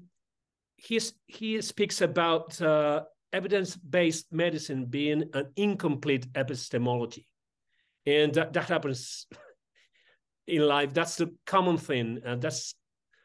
[0.76, 3.01] he he speaks about uh,
[3.34, 7.28] evidence-based medicine being an incomplete epistemology,
[8.05, 9.28] and that, that happens
[10.47, 10.93] in life.
[10.93, 12.75] That's the common thing, and that's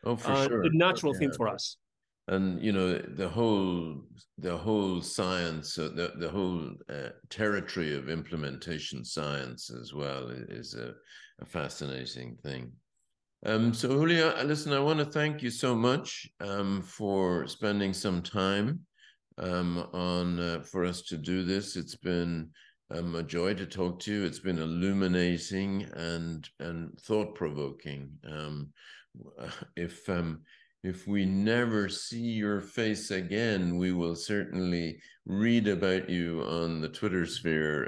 [0.04, 0.62] oh, for uh, sure.
[0.62, 1.18] the natural yeah.
[1.20, 1.76] thing for us.
[2.28, 4.02] And you know the whole
[4.38, 10.74] the whole science, uh, the the whole uh, territory of implementation science as well is
[10.74, 10.94] a,
[11.40, 12.72] a fascinating thing.
[13.44, 18.22] Um, so Julio, listen, I want to thank you so much um, for spending some
[18.22, 18.86] time
[19.38, 21.76] um, on uh, for us to do this.
[21.76, 22.50] It's been
[22.90, 24.24] um, a joy to talk to you.
[24.24, 28.10] It's been illuminating and and thought provoking.
[28.30, 28.72] Um,
[29.76, 30.42] if um,
[30.82, 36.88] if we never see your face again, we will certainly read about you on the
[36.88, 37.84] Twitter sphere,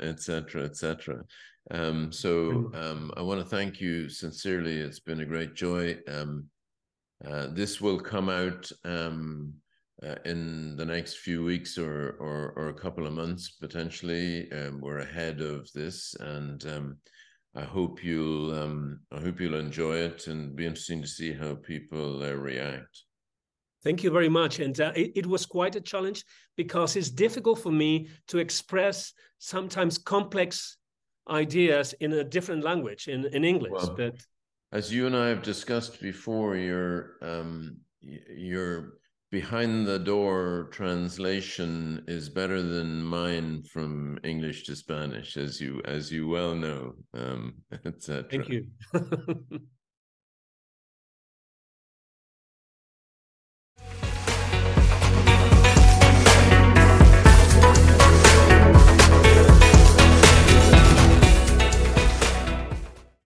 [0.00, 1.20] etc., um, etc.
[1.72, 4.76] Et um, so um, I want to thank you sincerely.
[4.76, 5.98] It's been a great joy.
[6.06, 6.44] Um,
[7.26, 9.52] uh, this will come out um,
[10.02, 14.50] uh, in the next few weeks or, or, or a couple of months potentially.
[14.52, 16.96] Um, we're ahead of this, and um,
[17.54, 21.54] I hope you'll um, I hope you'll enjoy it and be interesting to see how
[21.54, 23.02] people uh, react.
[23.82, 26.24] Thank you very much, and uh, it, it was quite a challenge
[26.56, 30.76] because it's difficult for me to express sometimes complex
[31.30, 33.72] ideas in a different language in, in English.
[33.72, 34.14] Well, but
[34.72, 38.98] as you and I have discussed before, your um, your
[39.30, 46.12] behind the door translation is better than mine from English to Spanish, as you as
[46.12, 47.54] you well know, um,
[47.84, 48.24] etc.
[48.30, 48.66] Thank you.